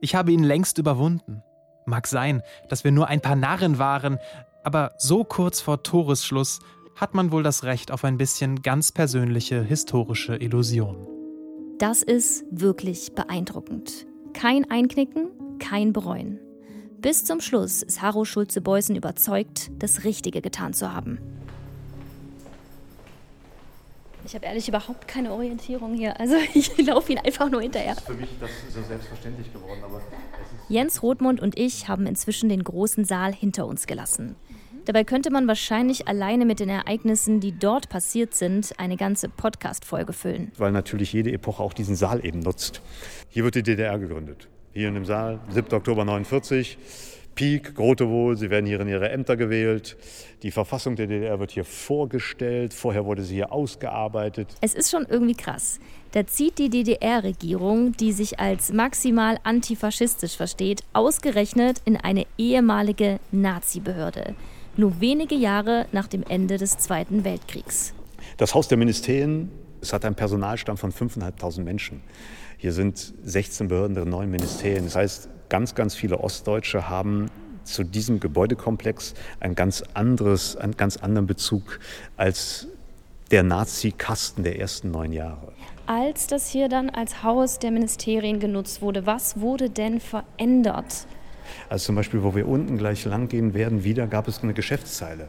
Ich 0.00 0.14
habe 0.14 0.32
ihn 0.32 0.42
längst 0.42 0.78
überwunden. 0.78 1.42
Mag 1.84 2.06
sein, 2.06 2.42
dass 2.70 2.82
wir 2.82 2.92
nur 2.92 3.08
ein 3.08 3.20
paar 3.20 3.36
Narren 3.36 3.78
waren, 3.78 4.18
aber 4.64 4.92
so 4.96 5.22
kurz 5.22 5.60
vor 5.60 5.82
Toresschluss 5.82 6.60
hat 6.96 7.14
man 7.14 7.30
wohl 7.30 7.42
das 7.42 7.64
Recht 7.64 7.90
auf 7.90 8.04
ein 8.04 8.16
bisschen 8.16 8.62
ganz 8.62 8.92
persönliche 8.92 9.62
historische 9.62 10.36
Illusion. 10.36 11.19
Das 11.80 12.02
ist 12.02 12.44
wirklich 12.50 13.14
beeindruckend. 13.14 14.06
Kein 14.34 14.70
Einknicken, 14.70 15.30
kein 15.58 15.94
Bereuen. 15.94 16.38
Bis 16.98 17.24
zum 17.24 17.40
Schluss 17.40 17.82
ist 17.82 18.02
Harro 18.02 18.26
Schulze-Beußen 18.26 18.94
überzeugt, 18.94 19.70
das 19.78 20.04
Richtige 20.04 20.42
getan 20.42 20.74
zu 20.74 20.92
haben. 20.92 21.18
Ich 24.26 24.34
habe 24.34 24.44
ehrlich 24.44 24.68
überhaupt 24.68 25.08
keine 25.08 25.32
Orientierung 25.32 25.94
hier. 25.94 26.20
Also 26.20 26.36
ich 26.54 26.76
laufe 26.86 27.12
ihn 27.12 27.18
einfach 27.18 27.48
nur 27.48 27.62
hinterher. 27.62 27.94
Das 27.94 28.02
ist 28.02 28.06
für 28.08 28.20
mich 28.20 28.30
das 28.38 28.50
so 28.74 28.82
selbstverständlich 28.82 29.50
geworden. 29.50 29.80
Aber 29.82 30.02
Jens 30.68 31.02
Rothmund 31.02 31.40
und 31.40 31.58
ich 31.58 31.88
haben 31.88 32.04
inzwischen 32.04 32.50
den 32.50 32.62
großen 32.62 33.06
Saal 33.06 33.32
hinter 33.32 33.66
uns 33.66 33.86
gelassen. 33.86 34.36
Dabei 34.84 35.04
könnte 35.04 35.30
man 35.30 35.46
wahrscheinlich 35.46 36.08
alleine 36.08 36.44
mit 36.46 36.60
den 36.60 36.68
Ereignissen, 36.68 37.40
die 37.40 37.52
dort 37.52 37.88
passiert 37.88 38.34
sind, 38.34 38.72
eine 38.78 38.96
ganze 38.96 39.28
Podcast-Folge 39.28 40.12
füllen. 40.12 40.52
Weil 40.56 40.72
natürlich 40.72 41.12
jede 41.12 41.32
Epoche 41.32 41.62
auch 41.62 41.72
diesen 41.72 41.96
Saal 41.96 42.24
eben 42.24 42.40
nutzt. 42.40 42.82
Hier 43.28 43.44
wird 43.44 43.54
die 43.54 43.62
DDR 43.62 43.98
gegründet 43.98 44.48
hier 44.72 44.88
in 44.88 44.94
dem 44.94 45.04
Saal, 45.04 45.40
7. 45.50 45.72
Oktober 45.74 46.04
49. 46.04 46.78
Peak, 47.34 47.74
Grotewohl, 47.74 48.36
sie 48.36 48.50
werden 48.50 48.66
hier 48.66 48.80
in 48.80 48.88
ihre 48.88 49.08
Ämter 49.08 49.36
gewählt. 49.36 49.96
Die 50.42 50.50
Verfassung 50.50 50.96
der 50.96 51.06
DDR 51.06 51.38
wird 51.38 51.52
hier 51.52 51.64
vorgestellt. 51.64 52.74
Vorher 52.74 53.04
wurde 53.06 53.22
sie 53.22 53.36
hier 53.36 53.52
ausgearbeitet. 53.52 54.48
Es 54.60 54.74
ist 54.74 54.90
schon 54.90 55.06
irgendwie 55.08 55.36
krass. 55.36 55.78
Da 56.12 56.26
zieht 56.26 56.58
die 56.58 56.68
DDR-Regierung, 56.68 57.92
die 57.92 58.12
sich 58.12 58.40
als 58.40 58.72
maximal 58.72 59.38
antifaschistisch 59.44 60.36
versteht, 60.36 60.82
ausgerechnet 60.92 61.80
in 61.84 61.96
eine 61.96 62.26
ehemalige 62.36 63.20
Nazi-Behörde. 63.30 64.34
Nur 64.76 65.00
wenige 65.00 65.34
Jahre 65.34 65.86
nach 65.92 66.06
dem 66.06 66.22
Ende 66.22 66.58
des 66.58 66.78
Zweiten 66.78 67.24
Weltkriegs. 67.24 67.92
Das 68.36 68.54
Haus 68.54 68.68
der 68.68 68.78
Ministerien, 68.78 69.50
es 69.80 69.92
hat 69.92 70.04
einen 70.04 70.14
Personalstamm 70.14 70.76
von 70.76 70.92
5.500 70.92 71.62
Menschen. 71.62 72.02
Hier 72.56 72.72
sind 72.72 73.14
16 73.24 73.68
Behörden 73.68 73.94
der 73.94 74.04
neuen 74.04 74.30
Ministerien. 74.30 74.84
Das 74.84 74.96
heißt, 74.96 75.28
ganz, 75.48 75.74
ganz 75.74 75.94
viele 75.94 76.20
Ostdeutsche 76.20 76.88
haben 76.88 77.30
zu 77.64 77.84
diesem 77.84 78.20
Gebäudekomplex 78.20 79.14
ein 79.40 79.54
ganz 79.54 79.82
anderes, 79.94 80.56
einen 80.56 80.76
ganz 80.76 80.96
anderen 80.96 81.26
Bezug 81.26 81.78
als 82.16 82.68
der 83.30 83.42
Nazi-Kasten 83.42 84.42
der 84.42 84.58
ersten 84.58 84.90
neun 84.90 85.12
Jahre. 85.12 85.52
Als 85.86 86.26
das 86.26 86.48
hier 86.48 86.68
dann 86.68 86.90
als 86.90 87.22
Haus 87.22 87.58
der 87.58 87.70
Ministerien 87.70 88.40
genutzt 88.40 88.82
wurde, 88.82 89.06
was 89.06 89.40
wurde 89.40 89.70
denn 89.70 90.00
verändert? 90.00 91.06
Also 91.68 91.86
zum 91.86 91.96
Beispiel, 91.96 92.22
wo 92.22 92.34
wir 92.34 92.48
unten 92.48 92.78
gleich 92.78 93.04
lang 93.04 93.28
gehen 93.28 93.54
werden, 93.54 93.84
wieder 93.84 94.06
gab 94.06 94.28
es 94.28 94.42
eine 94.42 94.54
Geschäftszeile. 94.54 95.28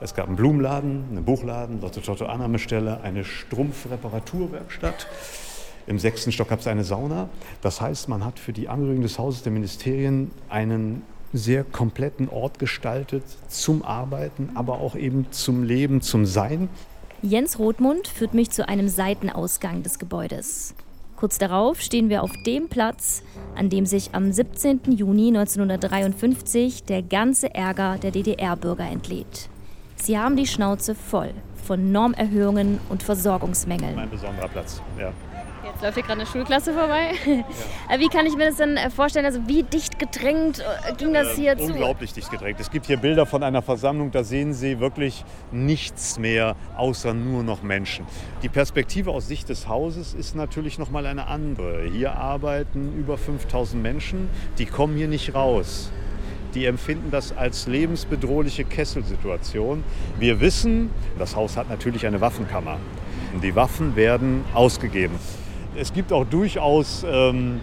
Es 0.00 0.14
gab 0.14 0.28
einen 0.28 0.36
Blumenladen, 0.36 1.04
einen 1.10 1.24
Buchladen, 1.24 1.80
Lotto 1.82 2.00
Totto 2.00 2.26
Annahmestelle, 2.26 3.02
eine 3.02 3.24
Strumpfreparaturwerkstatt. 3.24 5.06
Im 5.86 5.98
sechsten 5.98 6.32
Stock 6.32 6.48
gab 6.48 6.60
es 6.60 6.66
eine 6.66 6.84
Sauna. 6.84 7.28
Das 7.60 7.80
heißt, 7.80 8.08
man 8.08 8.24
hat 8.24 8.38
für 8.38 8.52
die 8.52 8.68
Angehörigen 8.68 9.02
des 9.02 9.18
Hauses 9.18 9.42
der 9.42 9.52
Ministerien 9.52 10.30
einen 10.48 11.02
sehr 11.32 11.64
kompletten 11.64 12.28
Ort 12.28 12.58
gestaltet 12.58 13.24
zum 13.48 13.84
Arbeiten, 13.84 14.50
aber 14.54 14.80
auch 14.80 14.96
eben 14.96 15.26
zum 15.30 15.62
Leben, 15.62 16.00
zum 16.00 16.26
Sein. 16.26 16.68
Jens 17.22 17.58
Rothmund 17.58 18.08
führt 18.08 18.34
mich 18.34 18.50
zu 18.50 18.68
einem 18.68 18.88
Seitenausgang 18.88 19.82
des 19.82 19.98
Gebäudes. 19.98 20.74
Kurz 21.20 21.36
darauf 21.36 21.82
stehen 21.82 22.08
wir 22.08 22.22
auf 22.22 22.32
dem 22.46 22.70
Platz, 22.70 23.22
an 23.54 23.68
dem 23.68 23.84
sich 23.84 24.14
am 24.14 24.32
17. 24.32 24.80
Juni 24.86 25.28
1953 25.28 26.84
der 26.84 27.02
ganze 27.02 27.54
Ärger 27.54 27.98
der 27.98 28.10
DDR-Bürger 28.10 28.88
entlädt. 28.88 29.50
Sie 29.96 30.18
haben 30.18 30.34
die 30.36 30.46
Schnauze 30.46 30.94
voll 30.94 31.34
von 31.62 31.92
Normerhöhungen 31.92 32.80
und 32.88 33.02
Versorgungsmängeln. 33.02 33.98
Ein 33.98 34.08
besonderer 34.08 34.48
Platz, 34.48 34.80
ja. 34.98 35.12
Jetzt 35.80 35.86
läuft 35.86 35.94
hier 35.94 36.02
gerade 36.02 36.20
eine 36.20 36.30
Schulklasse 36.30 36.74
vorbei. 36.74 37.12
Ja. 37.90 37.98
Wie 37.98 38.08
kann 38.08 38.26
ich 38.26 38.36
mir 38.36 38.48
das 38.48 38.56
denn 38.56 38.76
äh, 38.76 38.90
vorstellen? 38.90 39.24
Also 39.24 39.40
wie 39.46 39.62
dicht 39.62 39.98
gedrängt 39.98 40.58
äh, 40.58 40.92
ging 40.94 41.14
das 41.14 41.34
hier 41.36 41.52
äh, 41.52 41.56
zu? 41.56 41.72
Unglaublich 41.72 42.12
dicht 42.12 42.30
gedrängt. 42.30 42.60
Es 42.60 42.70
gibt 42.70 42.84
hier 42.84 42.98
Bilder 42.98 43.24
von 43.24 43.42
einer 43.42 43.62
Versammlung, 43.62 44.10
da 44.10 44.22
sehen 44.22 44.52
Sie 44.52 44.78
wirklich 44.78 45.24
nichts 45.52 46.18
mehr, 46.18 46.54
außer 46.76 47.14
nur 47.14 47.42
noch 47.44 47.62
Menschen. 47.62 48.04
Die 48.42 48.50
Perspektive 48.50 49.10
aus 49.10 49.26
Sicht 49.26 49.48
des 49.48 49.68
Hauses 49.68 50.12
ist 50.12 50.36
natürlich 50.36 50.78
noch 50.78 50.90
mal 50.90 51.06
eine 51.06 51.28
andere. 51.28 51.88
Hier 51.90 52.14
arbeiten 52.14 52.92
über 52.98 53.16
5000 53.16 53.82
Menschen, 53.82 54.28
die 54.58 54.66
kommen 54.66 54.98
hier 54.98 55.08
nicht 55.08 55.34
raus. 55.34 55.90
Die 56.54 56.66
empfinden 56.66 57.10
das 57.10 57.34
als 57.34 57.66
lebensbedrohliche 57.66 58.64
Kesselsituation. 58.64 59.82
Wir 60.18 60.40
wissen, 60.40 60.90
das 61.18 61.36
Haus 61.36 61.56
hat 61.56 61.70
natürlich 61.70 62.06
eine 62.06 62.20
Waffenkammer. 62.20 62.76
Die 63.42 63.54
Waffen 63.56 63.96
werden 63.96 64.44
ausgegeben 64.52 65.18
es 65.76 65.92
gibt 65.92 66.12
auch 66.12 66.24
durchaus 66.24 67.04
ähm, 67.08 67.60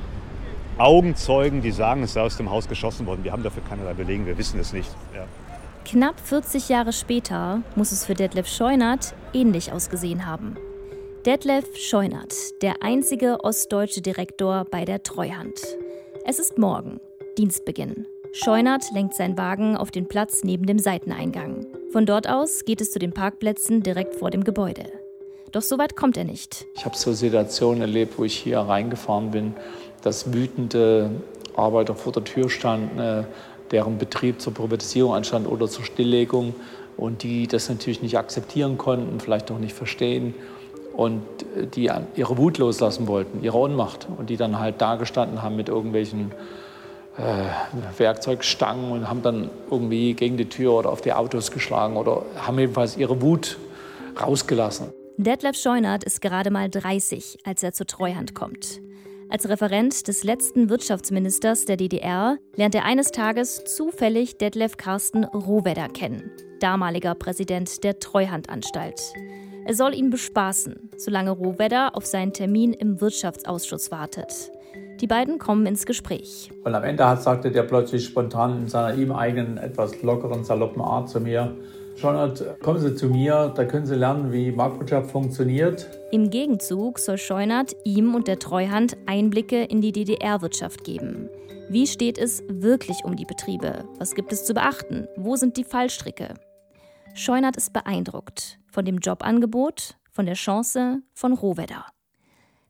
Augenzeugen, 0.78 1.62
die 1.62 1.72
sagen, 1.72 2.04
es 2.04 2.14
sei 2.14 2.22
aus 2.22 2.38
dem 2.38 2.50
Haus 2.50 2.68
geschossen 2.68 3.06
worden. 3.06 3.24
Wir 3.24 3.32
haben 3.32 3.44
dafür 3.44 3.64
keinerlei 3.64 3.94
Belegen, 3.94 4.26
wir 4.26 4.38
wissen 4.38 4.60
es 4.60 4.74
nicht. 4.74 4.90
Ja. 5.16 5.26
Knapp 5.86 6.20
40 6.20 6.70
Jahre 6.70 6.94
später 6.94 7.62
muss 7.76 7.92
es 7.92 8.06
für 8.06 8.14
Detlef 8.14 8.48
Scheunert 8.48 9.16
ähnlich 9.34 9.72
ausgesehen 9.72 10.26
haben. 10.26 10.56
Detlef 11.26 11.76
Scheunert, 11.76 12.34
der 12.62 12.84
einzige 12.84 13.44
ostdeutsche 13.44 14.02
Direktor 14.02 14.66
bei 14.70 14.86
der 14.86 15.04
Treuhand. 15.04 15.60
Es 16.26 16.40
ist 16.40 16.58
morgen, 16.58 17.00
Dienstbeginn. 17.38 18.06
Scheunert 18.34 18.92
lenkt 18.94 19.16
seinen 19.16 19.38
Wagen 19.38 19.78
auf 19.78 19.90
den 19.90 20.08
Platz 20.08 20.44
neben 20.44 20.66
dem 20.66 20.78
Seiteneingang. 20.78 21.66
Von 21.92 22.06
dort 22.06 22.30
aus 22.30 22.66
geht 22.66 22.82
es 22.82 22.92
zu 22.92 23.00
den 23.00 23.14
Parkplätzen 23.14 23.82
direkt 23.82 24.16
vor 24.16 24.30
dem 24.30 24.44
Gebäude. 24.44 24.92
Doch 25.52 25.62
so 25.62 25.78
weit 25.78 25.96
kommt 25.96 26.18
er 26.18 26.26
nicht. 26.26 26.66
Ich 26.76 26.86
habe 26.86 26.98
so 26.98 27.14
Situationen 27.14 27.82
erlebt, 27.82 28.18
wo 28.18 28.24
ich 28.24 28.38
hier 28.38 28.60
reingefahren 28.60 29.32
bin, 29.32 29.54
dass 30.02 30.34
wütende 30.34 31.10
Arbeiter 31.56 31.96
vor 31.96 32.12
der 32.12 32.24
Tür 32.24 32.50
standen, 32.50 33.00
äh, 33.00 33.24
deren 33.72 33.98
Betrieb 33.98 34.42
zur 34.42 34.54
Privatisierung 34.54 35.14
anstand 35.14 35.48
oder 35.48 35.68
zur 35.68 35.86
Stilllegung 35.86 36.54
und 36.96 37.24
die 37.24 37.48
das 37.48 37.70
natürlich 37.70 38.02
nicht 38.02 38.18
akzeptieren 38.18 38.78
konnten, 38.78 39.20
vielleicht 39.20 39.52
auch 39.52 39.60
nicht 39.60 39.74
verstehen 39.74 40.34
und 40.96 41.22
äh, 41.56 41.66
die 41.68 41.90
ihre 42.16 42.38
Wut 42.38 42.58
loslassen 42.58 43.08
wollten, 43.08 43.44
ihre 43.44 43.58
Ohnmacht 43.58 44.08
und 44.18 44.30
die 44.30 44.38
dann 44.38 44.60
halt 44.60 44.82
da 44.82 44.96
gestanden 44.96 45.42
haben 45.42 45.56
mit 45.56 45.70
irgendwelchen 45.70 46.32
äh, 47.18 48.00
Werkzeugstangen 48.00 48.92
und 48.92 49.10
haben 49.10 49.22
dann 49.22 49.50
irgendwie 49.72 50.14
gegen 50.14 50.38
die 50.38 50.50
Tür 50.50 50.74
oder 50.74 50.92
auf 50.92 51.02
die 51.02 51.14
Autos 51.14 51.52
geschlagen 51.52 51.98
oder 51.98 52.24
haben 52.36 52.60
jedenfalls 52.60 52.98
ihre 52.98 53.22
Wut 53.22 53.58
rausgelassen. 54.22 54.97
Detlef 55.20 55.58
Scheunert 55.58 56.04
ist 56.04 56.22
gerade 56.22 56.52
mal 56.52 56.70
30, 56.70 57.40
als 57.44 57.64
er 57.64 57.74
zur 57.74 57.88
Treuhand 57.88 58.36
kommt. 58.36 58.82
Als 59.30 59.50
Referent 59.50 60.08
des 60.08 60.24
letzten 60.24 60.70
Wirtschaftsministers 60.70 61.66
der 61.66 61.76
DDR 61.76 62.38
lernt 62.56 62.76
er 62.76 62.86
eines 62.86 63.10
Tages 63.10 63.64
zufällig 63.66 64.38
Detlef 64.38 64.78
Carsten 64.78 65.24
Rohwedder 65.24 65.90
kennen, 65.90 66.30
damaliger 66.60 67.16
Präsident 67.16 67.84
der 67.84 67.98
Treuhandanstalt. 67.98 69.02
Er 69.66 69.74
soll 69.74 69.96
ihn 69.96 70.12
bespaßen, 70.12 70.92
solange 70.98 71.32
Rohwedder 71.32 71.96
auf 71.96 72.06
seinen 72.06 72.32
Termin 72.32 72.74
im 72.74 73.02
Wirtschaftsausschuss 73.02 73.90
wartet. 73.90 74.52
Die 75.02 75.08
beiden 75.08 75.40
kommen 75.40 75.66
ins 75.66 75.88
Gespräch. 75.88 76.52
Und 76.64 76.76
am 76.76 76.84
Ende 76.84 77.08
hat, 77.08 77.24
sagte 77.24 77.50
der 77.50 77.64
plötzlich 77.64 78.06
spontan 78.06 78.62
in 78.62 78.68
seiner 78.68 78.96
ihm 78.96 79.12
eigenen, 79.12 79.58
etwas 79.58 80.00
lockeren, 80.04 80.44
saloppen 80.44 80.82
Art 80.84 81.10
zu 81.10 81.20
mir, 81.20 81.58
Scheuert, 81.98 82.62
kommen 82.62 82.80
Sie 82.80 82.94
zu 82.94 83.08
mir, 83.08 83.52
da 83.56 83.66
können 83.66 83.88
Sie 83.88 83.96
lernen, 83.96 84.32
wie 84.32 84.52
Marktwirtschaft 84.52 85.10
funktioniert. 85.10 85.88
Im 86.12 86.30
Gegenzug 86.30 87.00
soll 87.00 87.18
Scheunert 87.18 87.76
ihm 87.86 88.14
und 88.14 88.28
der 88.28 88.38
Treuhand 88.38 88.96
Einblicke 89.08 89.64
in 89.64 89.82
die 89.82 89.92
DDR-Wirtschaft 89.92 90.84
geben. 90.84 91.28
Wie 91.70 91.88
steht 91.88 92.20
es 92.20 92.44
wirklich 92.48 93.04
um 93.04 93.16
die 93.16 93.26
Betriebe? 93.26 93.84
Was 93.98 94.14
gibt 94.14 94.32
es 94.32 94.46
zu 94.46 94.54
beachten? 94.54 95.08
Wo 95.16 95.38
sind 95.38 95.58
die 95.58 95.64
Fallstricke? 95.64 96.36
Scheunert 97.16 97.58
ist 97.58 97.74
beeindruckt 97.74 98.60
von 98.72 98.86
dem 98.86 99.00
Jobangebot, 99.00 99.98
von 100.12 100.28
der 100.28 100.36
Chance, 100.36 101.02
von 101.16 101.34
Rohwedder. 101.34 101.88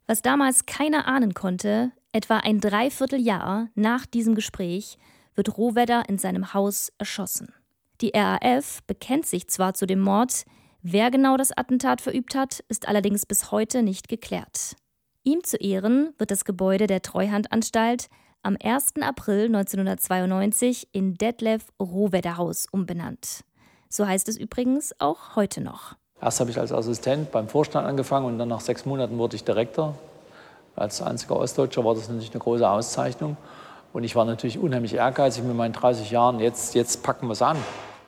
Was 0.05 0.21
damals 0.21 0.65
keiner 0.65 1.05
ahnen 1.05 1.33
konnte, 1.33 1.91
etwa 2.13 2.37
ein 2.37 2.61
Dreivierteljahr 2.61 3.67
nach 3.75 4.05
diesem 4.05 4.35
Gespräch 4.35 4.97
wird 5.35 5.57
Rohwedder 5.57 6.03
in 6.07 6.17
seinem 6.17 6.53
Haus 6.53 6.93
erschossen. 6.97 7.53
Die 8.01 8.11
RAF 8.13 8.83
bekennt 8.85 9.25
sich 9.25 9.47
zwar 9.47 9.73
zu 9.73 9.87
dem 9.87 9.99
Mord, 9.99 10.43
wer 10.83 11.09
genau 11.09 11.35
das 11.35 11.51
Attentat 11.51 11.99
verübt 11.99 12.35
hat, 12.35 12.59
ist 12.69 12.87
allerdings 12.87 13.25
bis 13.25 13.51
heute 13.51 13.81
nicht 13.81 14.07
geklärt. 14.07 14.75
Ihm 15.23 15.43
zu 15.43 15.57
Ehren 15.57 16.13
wird 16.19 16.29
das 16.29 16.45
Gebäude 16.45 16.85
der 16.85 17.01
Treuhandanstalt 17.01 18.07
am 18.43 18.55
1. 18.63 19.01
April 19.01 19.45
1992 19.47 20.89
in 20.91 21.15
Detlef 21.15 21.65
Rohwedderhaus 21.81 22.67
umbenannt. 22.71 23.41
So 23.89 24.05
heißt 24.05 24.29
es 24.29 24.37
übrigens 24.37 24.93
auch 24.99 25.35
heute 25.35 25.61
noch. 25.61 25.95
Erst 26.21 26.39
habe 26.39 26.51
ich 26.51 26.59
als 26.59 26.71
Assistent 26.71 27.31
beim 27.31 27.47
Vorstand 27.47 27.87
angefangen 27.87 28.27
und 28.27 28.37
dann 28.37 28.49
nach 28.49 28.61
sechs 28.61 28.85
Monaten 28.85 29.17
wurde 29.17 29.35
ich 29.35 29.43
Direktor. 29.43 29.97
Als 30.75 31.01
einziger 31.01 31.37
Ostdeutscher 31.37 31.83
war 31.83 31.95
das 31.95 32.07
natürlich 32.09 32.31
eine 32.31 32.41
große 32.41 32.69
Auszeichnung. 32.69 33.37
Und 33.91 34.03
ich 34.03 34.15
war 34.15 34.25
natürlich 34.25 34.59
unheimlich 34.59 34.93
ehrgeizig 34.93 35.43
mit 35.43 35.55
meinen 35.55 35.73
30 35.73 36.11
Jahren. 36.11 36.39
Jetzt, 36.39 36.75
jetzt 36.75 37.01
packen 37.01 37.27
wir 37.27 37.33
es 37.33 37.41
an 37.41 37.57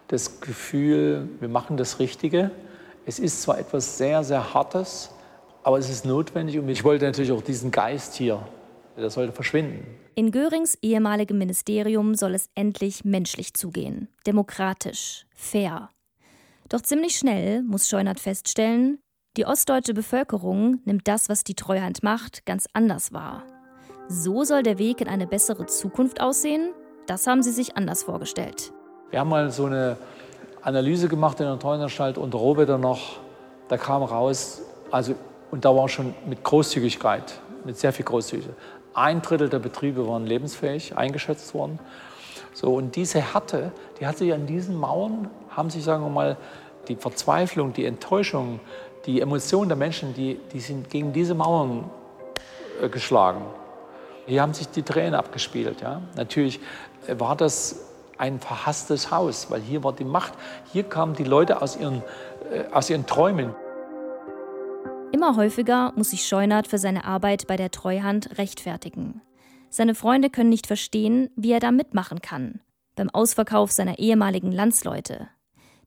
das 0.09 0.41
Gefühl, 0.41 1.29
wir 1.39 1.47
machen 1.47 1.77
das 1.77 1.99
Richtige. 1.99 2.51
Es 3.05 3.19
ist 3.19 3.41
zwar 3.43 3.59
etwas 3.59 3.97
sehr, 3.97 4.23
sehr 4.23 4.53
Hartes, 4.53 5.11
aber 5.63 5.77
es 5.77 5.89
ist 5.89 6.05
notwendig 6.05 6.59
und 6.59 6.67
ich 6.67 6.83
wollte 6.83 7.05
natürlich 7.05 7.31
auch 7.31 7.41
diesen 7.41 7.71
Geist 7.71 8.15
hier, 8.15 8.45
der 8.97 9.09
sollte 9.09 9.31
verschwinden. 9.31 9.85
In 10.15 10.31
Görings 10.31 10.77
ehemaligem 10.81 11.37
Ministerium 11.37 12.15
soll 12.15 12.33
es 12.33 12.49
endlich 12.55 13.05
menschlich 13.05 13.53
zugehen, 13.53 14.09
demokratisch, 14.25 15.25
fair. 15.33 15.89
Doch 16.67 16.81
ziemlich 16.81 17.15
schnell 17.15 17.61
muss 17.61 17.87
Scheunert 17.87 18.19
feststellen, 18.19 18.99
die 19.37 19.45
ostdeutsche 19.45 19.93
Bevölkerung 19.93 20.81
nimmt 20.85 21.07
das, 21.07 21.29
was 21.29 21.43
die 21.43 21.55
Treuhand 21.55 22.01
macht, 22.03 22.45
ganz 22.45 22.67
anders 22.73 23.13
wahr. 23.13 23.43
So 24.07 24.43
soll 24.43 24.63
der 24.63 24.79
Weg 24.79 25.01
in 25.01 25.07
eine 25.07 25.27
bessere 25.27 25.67
Zukunft 25.67 26.19
aussehen? 26.19 26.71
Das 27.05 27.27
haben 27.27 27.43
sie 27.43 27.51
sich 27.51 27.77
anders 27.77 28.03
vorgestellt. 28.03 28.73
Wir 29.11 29.19
haben 29.19 29.29
mal 29.29 29.49
so 29.49 29.65
eine 29.65 29.97
Analyse 30.61 31.07
gemacht 31.07 31.39
in 31.39 31.47
der 31.47 31.57
Treuhandanstalt 31.57 32.17
unter 32.17 32.37
Rohwetter 32.37 32.77
noch. 32.77 33.17
Da 33.67 33.77
kam 33.77 34.03
raus, 34.03 34.61
also, 34.91 35.15
und 35.51 35.65
da 35.65 35.75
war 35.75 35.89
schon 35.89 36.13
mit 36.27 36.43
Großzügigkeit, 36.43 37.39
mit 37.65 37.77
sehr 37.77 37.91
viel 37.91 38.05
Großzügigkeit. 38.05 38.55
Ein 38.93 39.21
Drittel 39.21 39.49
der 39.49 39.59
Betriebe 39.59 40.07
waren 40.07 40.27
lebensfähig 40.27 40.95
eingeschätzt 40.95 41.53
worden. 41.53 41.79
So, 42.53 42.73
und 42.75 42.95
diese 42.95 43.21
Härte, 43.21 43.71
die 43.99 44.05
hat 44.05 44.17
sich 44.17 44.31
an 44.33 44.45
diesen 44.45 44.75
Mauern, 44.75 45.29
haben 45.49 45.69
sich, 45.69 45.83
sagen 45.83 46.03
wir 46.03 46.09
mal, 46.09 46.37
die 46.87 46.95
Verzweiflung, 46.95 47.73
die 47.73 47.85
Enttäuschung, 47.85 48.59
die 49.05 49.21
Emotionen 49.21 49.69
der 49.69 49.77
Menschen, 49.77 50.13
die, 50.13 50.39
die 50.53 50.59
sind 50.59 50.89
gegen 50.89 51.13
diese 51.13 51.33
Mauern 51.33 51.89
äh, 52.81 52.89
geschlagen. 52.89 53.41
Hier 54.25 54.41
haben 54.41 54.53
sich 54.53 54.67
die 54.69 54.83
Tränen 54.83 55.15
abgespielt. 55.15 55.81
Ja? 55.81 56.01
Natürlich 56.15 56.59
war 57.07 57.35
das 57.35 57.88
ein 58.19 58.39
verhasstes 58.39 59.11
Haus, 59.11 59.49
weil 59.49 59.61
hier 59.61 59.83
war 59.83 59.93
die 59.93 60.03
Macht. 60.03 60.33
Hier 60.71 60.83
kamen 60.83 61.15
die 61.15 61.23
Leute 61.23 61.61
aus 61.61 61.77
ihren, 61.77 62.03
äh, 62.51 62.65
aus 62.71 62.89
ihren 62.89 63.05
Träumen. 63.05 63.55
Immer 65.11 65.35
häufiger 65.35 65.93
muss 65.95 66.11
sich 66.11 66.27
Scheunert 66.27 66.67
für 66.67 66.77
seine 66.77 67.05
Arbeit 67.05 67.47
bei 67.47 67.55
der 67.55 67.71
Treuhand 67.71 68.37
rechtfertigen. 68.37 69.21
Seine 69.69 69.95
Freunde 69.95 70.29
können 70.29 70.49
nicht 70.49 70.67
verstehen, 70.67 71.29
wie 71.35 71.51
er 71.51 71.59
da 71.59 71.71
mitmachen 71.71 72.21
kann. 72.21 72.59
Beim 72.95 73.09
Ausverkauf 73.09 73.71
seiner 73.71 73.99
ehemaligen 73.99 74.51
Landsleute. 74.51 75.29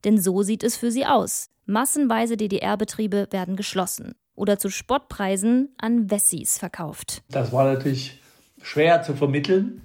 Denn 0.04 0.18
so 0.18 0.42
sieht 0.42 0.64
es 0.64 0.76
für 0.76 0.90
sie 0.90 1.06
aus. 1.06 1.50
Massenweise 1.66 2.36
DDR-Betriebe 2.36 3.28
werden 3.30 3.56
geschlossen 3.56 4.14
oder 4.34 4.58
zu 4.58 4.70
Spottpreisen 4.70 5.74
an 5.78 6.10
Wessis 6.10 6.58
verkauft. 6.58 7.22
Das 7.28 7.52
war 7.52 7.64
natürlich 7.64 8.20
schwer 8.62 9.02
zu 9.02 9.14
vermitteln, 9.14 9.82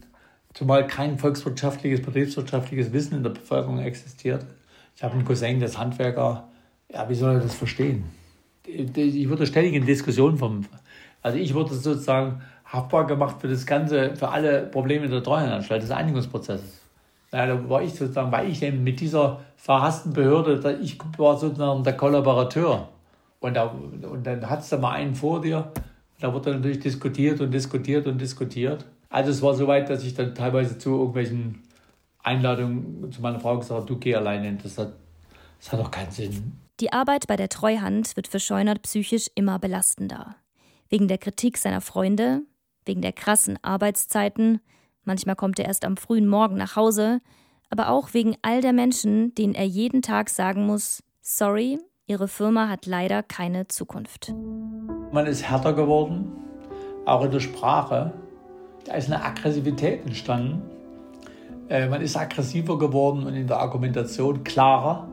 zumal 0.58 0.88
kein 0.88 1.20
volkswirtschaftliches, 1.20 2.02
betriebswirtschaftliches 2.02 2.92
Wissen 2.92 3.18
in 3.18 3.24
der 3.24 3.30
Bevölkerung 3.30 3.78
existiert. 3.78 4.44
Ich 4.96 5.04
habe 5.04 5.14
einen 5.14 5.24
Cousin, 5.24 5.60
der 5.60 5.70
ist 5.70 5.78
Handwerker. 5.78 6.48
Ja, 6.92 7.08
wie 7.08 7.14
soll 7.14 7.36
er 7.36 7.42
das 7.42 7.54
verstehen? 7.54 8.06
Ich 8.66 9.30
wurde 9.30 9.46
ständig 9.46 9.76
in 9.76 9.86
Diskussionen 9.86 10.38
vom. 10.38 10.66
Also 11.22 11.38
ich 11.38 11.54
wurde 11.54 11.76
sozusagen 11.76 12.42
haftbar 12.66 13.06
gemacht 13.06 13.36
für 13.40 13.48
das 13.48 13.68
Ganze, 13.68 14.16
für 14.16 14.30
alle 14.30 14.64
Probleme 14.64 15.08
der 15.08 15.22
Treuhandanstalt, 15.22 15.84
des 15.84 15.92
Einigungsprozesses. 15.92 16.82
Ja, 17.32 17.46
da 17.46 17.70
war 17.70 17.84
ich 17.84 17.94
sozusagen, 17.94 18.32
weil 18.32 18.50
ich 18.50 18.64
eben 18.64 18.84
mit 18.84 19.00
dieser 19.00 19.42
verhassten 19.58 20.14
Behörde, 20.14 20.80
ich 20.82 20.98
war 21.18 21.38
sozusagen 21.38 21.84
der 21.84 21.96
Kollaborateur. 21.96 22.90
Und, 23.42 23.56
da, 23.56 23.66
und 23.66 24.26
dann 24.26 24.50
hat 24.50 24.62
es 24.62 24.70
da 24.70 24.78
mal 24.78 24.94
einen 24.94 25.14
vor 25.14 25.42
dir, 25.42 25.72
da 26.20 26.34
wurde 26.34 26.56
natürlich 26.56 26.80
diskutiert 26.80 27.42
und 27.42 27.52
diskutiert 27.52 28.08
und 28.08 28.20
diskutiert. 28.20 28.86
Also 29.10 29.32
es 29.32 29.42
war 29.42 29.54
so 29.54 29.68
weit, 29.68 29.90
dass 29.90 30.04
ich 30.04 30.14
dann 30.14 30.36
teilweise 30.36 30.78
zu 30.78 30.92
irgendwelchen 30.92 31.64
Einladungen 32.24 33.12
zu 33.12 33.22
meiner 33.22 33.40
Frau 33.40 33.58
gesagt 33.58 33.80
habe, 33.80 33.86
du 33.86 33.98
geh 33.98 34.16
alleine. 34.16 34.58
Das 34.62 34.78
hat, 34.78 34.94
das 35.60 35.72
hat 35.72 35.80
doch 35.80 35.92
keinen 35.92 36.12
Sinn. 36.12 36.54
Die 36.80 36.94
Arbeit 36.94 37.26
bei 37.28 37.36
der 37.36 37.50
Treuhand 37.50 38.16
wird 38.16 38.28
für 38.28 38.40
Scheunert 38.40 38.84
psychisch 38.84 39.30
immer 39.34 39.58
belastender. 39.60 40.36
Wegen 40.90 41.08
der 41.08 41.18
Kritik 41.18 41.58
seiner 41.58 41.82
Freunde, 41.82 42.42
wegen 42.86 43.02
der 43.02 43.14
krassen 43.14 43.58
Arbeitszeiten, 43.64 44.62
manchmal 45.04 45.36
kommt 45.36 45.58
er 45.60 45.66
erst 45.66 45.86
am 45.86 45.98
frühen 45.98 46.28
Morgen 46.28 46.56
nach 46.56 46.76
Hause, 46.76 47.20
aber 47.70 47.90
auch 47.90 48.14
wegen 48.14 48.36
all 48.42 48.62
der 48.62 48.74
Menschen, 48.74 49.34
denen 49.36 49.56
er 49.56 49.66
jeden 49.66 50.02
Tag 50.02 50.30
sagen 50.30 50.66
muss, 50.66 51.04
sorry, 51.22 51.80
ihre 52.06 52.28
Firma 52.28 52.70
hat 52.70 52.86
leider 52.86 53.24
keine 53.24 53.68
Zukunft. 53.68 54.34
Man 55.12 55.26
ist 55.26 55.44
härter 55.44 55.74
geworden, 55.74 56.32
auch 57.06 57.24
in 57.24 57.32
der 57.32 57.40
Sprache. 57.40 58.14
Da 58.88 58.94
ist 58.94 59.12
eine 59.12 59.22
Aggressivität 59.22 60.06
entstanden. 60.06 60.62
Äh, 61.68 61.90
man 61.90 62.02
ist 62.02 62.16
aggressiver 62.16 62.78
geworden 62.78 63.26
und 63.26 63.36
in 63.36 63.46
der 63.46 63.58
Argumentation 63.58 64.46
klarer. 64.46 65.10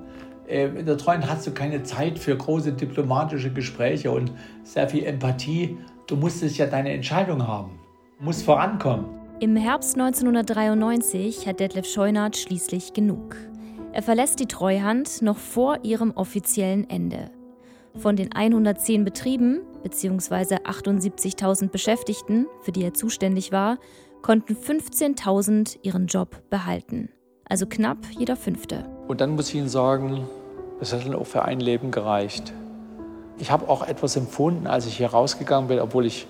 Äh, 0.46 0.66
in 0.66 0.86
der 0.86 0.96
Treuen 0.96 1.28
hast 1.28 1.44
du 1.48 1.50
keine 1.50 1.82
Zeit 1.82 2.20
für 2.20 2.36
große 2.36 2.74
diplomatische 2.74 3.52
Gespräche 3.52 4.12
und 4.12 4.30
sehr 4.62 4.88
viel 4.88 5.04
Empathie. 5.04 5.76
Du 6.06 6.14
musstest 6.14 6.56
ja 6.56 6.66
deine 6.66 6.92
Entscheidung 6.92 7.44
haben. 7.48 7.80
Musst 8.20 8.44
vorankommen. 8.44 9.06
Im 9.40 9.56
Herbst 9.56 9.98
1993 9.98 11.48
hat 11.48 11.58
Detlef 11.58 11.86
Scheunert 11.86 12.36
schließlich 12.36 12.92
genug. 12.92 13.34
Er 13.92 14.02
verlässt 14.04 14.38
die 14.38 14.46
Treuhand 14.46 15.20
noch 15.20 15.38
vor 15.38 15.78
ihrem 15.82 16.12
offiziellen 16.12 16.88
Ende. 16.88 17.32
Von 17.96 18.14
den 18.14 18.32
110 18.32 19.04
Betrieben 19.04 19.62
bzw. 19.84 20.56
78.000 20.64 21.68
Beschäftigten, 21.68 22.46
für 22.62 22.72
die 22.72 22.82
er 22.82 22.94
zuständig 22.94 23.52
war, 23.52 23.78
konnten 24.22 24.54
15.000 24.54 25.78
ihren 25.82 26.08
Job 26.08 26.42
behalten. 26.50 27.10
Also 27.48 27.66
knapp 27.66 27.98
jeder 28.18 28.34
fünfte. 28.34 28.84
Und 29.06 29.20
dann 29.20 29.36
muss 29.36 29.50
ich 29.50 29.54
Ihnen 29.54 29.68
sagen, 29.68 30.26
es 30.80 30.92
hat 30.92 31.06
dann 31.06 31.14
auch 31.14 31.26
für 31.26 31.44
ein 31.44 31.60
Leben 31.60 31.90
gereicht. 31.92 32.52
Ich 33.38 33.50
habe 33.50 33.68
auch 33.68 33.86
etwas 33.86 34.16
empfunden, 34.16 34.66
als 34.66 34.86
ich 34.86 34.96
hier 34.96 35.08
rausgegangen 35.08 35.68
bin, 35.68 35.78
obwohl 35.78 36.06
ich 36.06 36.26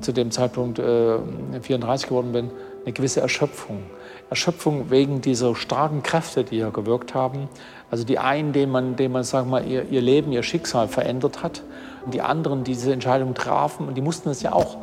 zu 0.00 0.12
dem 0.12 0.30
Zeitpunkt 0.30 0.78
äh, 0.78 1.18
34 1.60 2.08
geworden 2.08 2.32
bin, 2.32 2.50
eine 2.84 2.92
gewisse 2.92 3.20
Erschöpfung. 3.20 3.82
Erschöpfung 4.30 4.90
wegen 4.90 5.20
dieser 5.20 5.54
starken 5.54 6.02
Kräfte, 6.02 6.44
die 6.44 6.56
hier 6.56 6.70
gewirkt 6.70 7.14
haben. 7.14 7.48
Also 7.90 8.04
die 8.04 8.18
einen, 8.18 8.52
denen 8.52 8.70
man, 8.72 8.96
denen 8.96 9.12
man 9.12 9.24
sagen 9.24 9.48
mal, 9.50 9.66
ihr, 9.66 9.88
ihr 9.90 10.02
Leben, 10.02 10.32
ihr 10.32 10.42
Schicksal 10.42 10.88
verändert 10.88 11.42
hat. 11.42 11.62
Die 12.10 12.20
anderen, 12.20 12.64
die 12.64 12.72
diese 12.72 12.92
Entscheidung 12.92 13.34
trafen. 13.34 13.88
Und 13.88 13.94
die 13.94 14.00
mussten 14.00 14.28
das 14.28 14.42
ja 14.42 14.52
auch, 14.52 14.78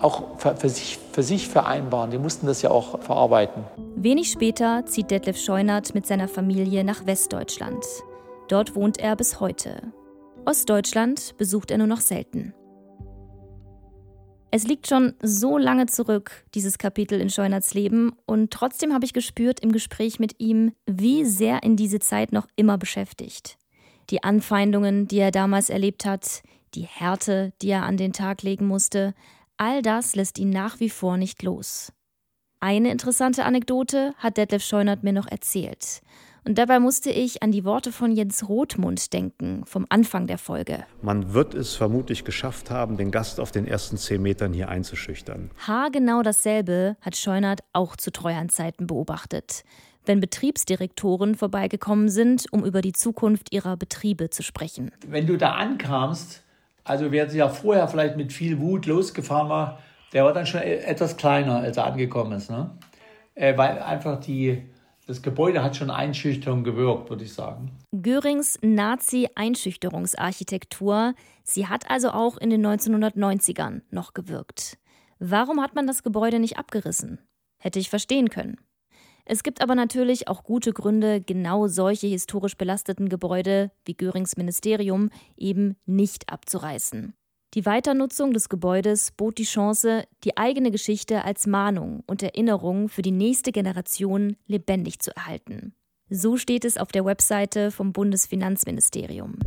auch 0.00 0.38
für, 0.38 0.56
für, 0.56 0.68
sich, 0.68 0.98
für 1.12 1.22
sich 1.22 1.48
vereinbaren. 1.48 2.10
Die 2.10 2.18
mussten 2.18 2.46
das 2.46 2.62
ja 2.62 2.70
auch 2.70 3.00
verarbeiten. 3.00 3.64
Wenig 3.96 4.30
später 4.30 4.84
zieht 4.86 5.10
Detlef 5.10 5.38
Scheunert 5.38 5.94
mit 5.94 6.06
seiner 6.06 6.28
Familie 6.28 6.84
nach 6.84 7.06
Westdeutschland. 7.06 7.84
Dort 8.48 8.74
wohnt 8.74 8.98
er 8.98 9.16
bis 9.16 9.40
heute. 9.40 9.92
Ostdeutschland 10.44 11.36
besucht 11.38 11.70
er 11.70 11.78
nur 11.78 11.88
noch 11.88 12.00
selten. 12.00 12.54
Es 14.52 14.66
liegt 14.66 14.86
schon 14.86 15.14
so 15.20 15.58
lange 15.58 15.86
zurück, 15.86 16.44
dieses 16.54 16.78
Kapitel 16.78 17.20
in 17.20 17.30
Scheunerts 17.30 17.74
Leben, 17.74 18.12
und 18.26 18.52
trotzdem 18.52 18.94
habe 18.94 19.04
ich 19.04 19.12
gespürt 19.12 19.60
im 19.60 19.72
Gespräch 19.72 20.20
mit 20.20 20.36
ihm, 20.38 20.72
wie 20.86 21.24
sehr 21.24 21.62
ihn 21.64 21.76
diese 21.76 21.98
Zeit 21.98 22.32
noch 22.32 22.46
immer 22.54 22.78
beschäftigt. 22.78 23.58
Die 24.08 24.22
Anfeindungen, 24.22 25.08
die 25.08 25.18
er 25.18 25.32
damals 25.32 25.68
erlebt 25.68 26.04
hat, 26.06 26.42
die 26.74 26.86
Härte, 26.86 27.52
die 27.62 27.70
er 27.70 27.84
an 27.84 27.96
den 27.96 28.12
Tag 28.12 28.42
legen 28.42 28.66
musste, 28.66 29.14
all 29.56 29.82
das 29.82 30.16
lässt 30.16 30.38
ihn 30.38 30.50
nach 30.50 30.80
wie 30.80 30.90
vor 30.90 31.16
nicht 31.16 31.42
los. 31.42 31.92
Eine 32.60 32.90
interessante 32.90 33.44
Anekdote 33.44 34.14
hat 34.18 34.38
Detlef 34.38 34.64
Scheunert 34.64 35.02
mir 35.02 35.12
noch 35.12 35.26
erzählt. 35.26 36.00
Und 36.46 36.58
dabei 36.58 36.78
musste 36.78 37.10
ich 37.10 37.42
an 37.42 37.50
die 37.50 37.64
Worte 37.64 37.90
von 37.90 38.12
Jens 38.12 38.48
Rothmund 38.48 39.12
denken, 39.12 39.64
vom 39.66 39.84
Anfang 39.88 40.28
der 40.28 40.38
Folge. 40.38 40.86
Man 41.02 41.34
wird 41.34 41.54
es 41.54 41.74
vermutlich 41.74 42.24
geschafft 42.24 42.70
haben, 42.70 42.96
den 42.96 43.10
Gast 43.10 43.40
auf 43.40 43.50
den 43.50 43.66
ersten 43.66 43.96
zehn 43.96 44.22
Metern 44.22 44.52
hier 44.52 44.68
einzuschüchtern. 44.68 45.50
Haargenau 45.66 46.22
dasselbe 46.22 46.96
hat 47.00 47.16
Scheunert 47.16 47.60
auch 47.72 47.96
zu 47.96 48.12
Treuhandzeiten 48.12 48.86
beobachtet. 48.86 49.64
Wenn 50.04 50.20
Betriebsdirektoren 50.20 51.34
vorbeigekommen 51.34 52.08
sind, 52.08 52.46
um 52.52 52.64
über 52.64 52.80
die 52.80 52.92
Zukunft 52.92 53.52
ihrer 53.52 53.76
Betriebe 53.76 54.30
zu 54.30 54.44
sprechen. 54.44 54.92
Wenn 55.04 55.26
du 55.26 55.36
da 55.36 55.54
ankamst, 55.54 56.44
also 56.86 57.10
wer 57.10 57.26
ja 57.34 57.48
vorher 57.48 57.88
vielleicht 57.88 58.16
mit 58.16 58.32
viel 58.32 58.60
Wut 58.60 58.86
losgefahren 58.86 59.48
war, 59.48 59.80
der 60.12 60.24
war 60.24 60.32
dann 60.32 60.46
schon 60.46 60.62
e-, 60.62 60.76
etwas 60.76 61.16
kleiner, 61.16 61.56
als 61.56 61.76
er 61.76 61.86
angekommen 61.86 62.30
ist. 62.32 62.48
Ne? 62.50 62.70
Äh, 63.34 63.58
weil 63.58 63.80
einfach 63.80 64.20
die, 64.20 64.62
das 65.06 65.20
Gebäude 65.20 65.62
hat 65.62 65.76
schon 65.76 65.90
einschüchternd 65.90 66.64
gewirkt, 66.64 67.10
würde 67.10 67.24
ich 67.24 67.34
sagen. 67.34 67.72
Görings 67.92 68.58
Nazi-Einschüchterungsarchitektur, 68.62 71.14
sie 71.42 71.66
hat 71.66 71.90
also 71.90 72.10
auch 72.10 72.38
in 72.38 72.50
den 72.50 72.64
1990ern 72.64 73.82
noch 73.90 74.14
gewirkt. 74.14 74.78
Warum 75.18 75.60
hat 75.60 75.74
man 75.74 75.86
das 75.86 76.02
Gebäude 76.02 76.38
nicht 76.38 76.58
abgerissen? 76.58 77.20
Hätte 77.58 77.78
ich 77.78 77.88
verstehen 77.90 78.28
können. 78.28 78.58
Es 79.28 79.42
gibt 79.42 79.60
aber 79.60 79.74
natürlich 79.74 80.28
auch 80.28 80.44
gute 80.44 80.72
Gründe, 80.72 81.20
genau 81.20 81.66
solche 81.66 82.06
historisch 82.06 82.56
belasteten 82.56 83.08
Gebäude 83.08 83.72
wie 83.84 83.94
Görings 83.94 84.36
Ministerium 84.36 85.10
eben 85.36 85.74
nicht 85.84 86.32
abzureißen. 86.32 87.12
Die 87.54 87.66
Weiternutzung 87.66 88.32
des 88.32 88.48
Gebäudes 88.48 89.10
bot 89.10 89.38
die 89.38 89.44
Chance, 89.44 90.04
die 90.22 90.36
eigene 90.36 90.70
Geschichte 90.70 91.24
als 91.24 91.48
Mahnung 91.48 92.04
und 92.06 92.22
Erinnerung 92.22 92.88
für 92.88 93.02
die 93.02 93.10
nächste 93.10 93.50
Generation 93.50 94.36
lebendig 94.46 95.00
zu 95.00 95.10
erhalten. 95.16 95.74
So 96.08 96.36
steht 96.36 96.64
es 96.64 96.78
auf 96.78 96.92
der 96.92 97.04
Webseite 97.04 97.72
vom 97.72 97.92
Bundesfinanzministerium. 97.92 99.40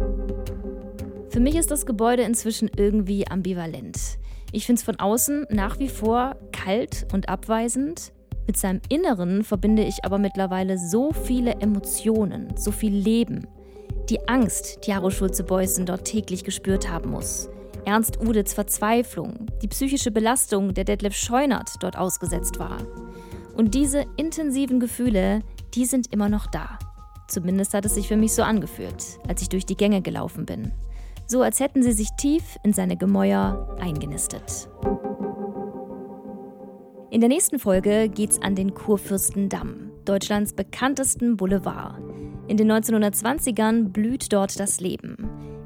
Für 1.29 1.39
mich 1.39 1.55
ist 1.55 1.71
das 1.71 1.85
Gebäude 1.85 2.23
inzwischen 2.23 2.69
irgendwie 2.75 3.27
ambivalent. 3.27 4.17
Ich 4.51 4.65
finde 4.65 4.79
es 4.79 4.83
von 4.83 4.99
außen 4.99 5.45
nach 5.51 5.79
wie 5.79 5.87
vor 5.87 6.35
kalt 6.51 7.07
und 7.13 7.29
abweisend. 7.29 8.11
Mit 8.49 8.57
seinem 8.57 8.81
Inneren 8.89 9.43
verbinde 9.43 9.83
ich 9.83 10.05
aber 10.05 10.17
mittlerweile 10.17 10.79
so 10.79 11.11
viele 11.11 11.57
Emotionen, 11.61 12.51
so 12.57 12.71
viel 12.71 12.91
Leben. 12.91 13.45
Die 14.09 14.27
Angst, 14.27 14.79
die 14.87 14.95
Haro 14.95 15.11
Schulze-Beußen 15.11 15.85
dort 15.85 16.05
täglich 16.05 16.43
gespürt 16.43 16.89
haben 16.89 17.11
muss. 17.11 17.47
Ernst 17.85 18.19
Udits 18.19 18.55
Verzweiflung, 18.55 19.45
die 19.61 19.67
psychische 19.67 20.09
Belastung, 20.09 20.73
der 20.73 20.83
Detlef 20.83 21.15
Scheunert 21.15 21.75
dort 21.81 21.95
ausgesetzt 21.95 22.57
war. 22.57 22.79
Und 23.55 23.75
diese 23.75 24.05
intensiven 24.17 24.79
Gefühle, 24.79 25.43
die 25.75 25.85
sind 25.85 26.11
immer 26.11 26.27
noch 26.27 26.47
da. 26.47 26.79
Zumindest 27.27 27.75
hat 27.75 27.85
es 27.85 27.93
sich 27.93 28.07
für 28.07 28.17
mich 28.17 28.33
so 28.33 28.41
angefühlt, 28.41 29.19
als 29.27 29.43
ich 29.43 29.49
durch 29.49 29.67
die 29.67 29.77
Gänge 29.77 30.01
gelaufen 30.01 30.47
bin. 30.47 30.71
So 31.27 31.43
als 31.43 31.59
hätten 31.59 31.83
sie 31.83 31.91
sich 31.91 32.09
tief 32.17 32.57
in 32.63 32.73
seine 32.73 32.97
Gemäuer 32.97 33.77
eingenistet. 33.79 34.67
In 37.11 37.21
der 37.21 37.29
nächsten 37.29 37.57
Folge 37.57 38.07
geht's 38.07 38.39
an 38.39 38.53
den 38.53 38.75
Kurfürstendamm, 38.75 39.89
Deutschlands 40.05 40.53
bekanntesten 40.53 41.37
Boulevard. 41.37 41.95
In 42.47 42.55
den 42.55 42.71
1920ern 42.71 43.89
blüht 43.89 44.31
dort 44.31 44.59
das 44.59 44.79
Leben. 44.79 45.17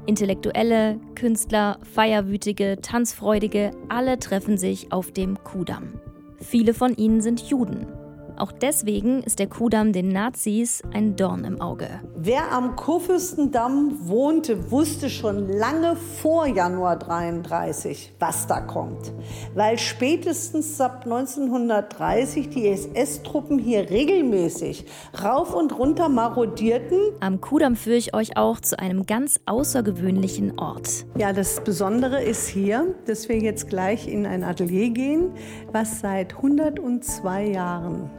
Intellektuelle, 0.06 0.98
Künstler, 1.14 1.78
Feierwütige, 1.82 2.78
Tanzfreudige, 2.80 3.72
alle 3.90 4.18
treffen 4.18 4.56
sich 4.56 4.90
auf 4.90 5.12
dem 5.12 5.36
Kudamm. 5.44 6.00
Viele 6.38 6.72
von 6.72 6.96
ihnen 6.96 7.20
sind 7.20 7.40
Juden. 7.40 7.88
Auch 8.36 8.52
deswegen 8.52 9.22
ist 9.22 9.38
der 9.38 9.46
Kudamm 9.46 9.92
den 9.92 10.08
Nazis 10.08 10.82
ein 10.92 11.16
Dorn 11.16 11.44
im 11.44 11.60
Auge. 11.60 11.88
Wer 12.16 12.50
am 12.52 12.74
Kurfürstendamm 12.74 14.08
wohnte, 14.08 14.70
wusste 14.70 15.08
schon 15.08 15.48
lange 15.48 15.96
vor 15.96 16.46
Januar 16.46 16.98
33, 16.98 18.14
was 18.18 18.46
da 18.46 18.60
kommt. 18.60 19.12
Weil 19.54 19.78
spätestens 19.78 20.80
ab 20.80 21.02
1930 21.04 22.48
die 22.50 22.68
SS-Truppen 22.68 23.58
hier 23.58 23.88
regelmäßig 23.90 24.86
rauf 25.22 25.54
und 25.54 25.78
runter 25.78 26.08
marodierten. 26.08 26.98
Am 27.20 27.40
Kudamm 27.40 27.76
führe 27.76 27.96
ich 27.96 28.14
euch 28.14 28.36
auch 28.36 28.60
zu 28.60 28.78
einem 28.78 29.06
ganz 29.06 29.40
außergewöhnlichen 29.46 30.58
Ort. 30.58 31.06
Ja, 31.16 31.32
das 31.32 31.62
Besondere 31.62 32.22
ist 32.22 32.48
hier, 32.48 32.94
dass 33.06 33.28
wir 33.28 33.38
jetzt 33.38 33.68
gleich 33.68 34.08
in 34.08 34.26
ein 34.26 34.42
Atelier 34.42 34.90
gehen, 34.90 35.30
was 35.70 36.00
seit 36.00 36.34
102 36.36 37.46
Jahren 37.46 38.10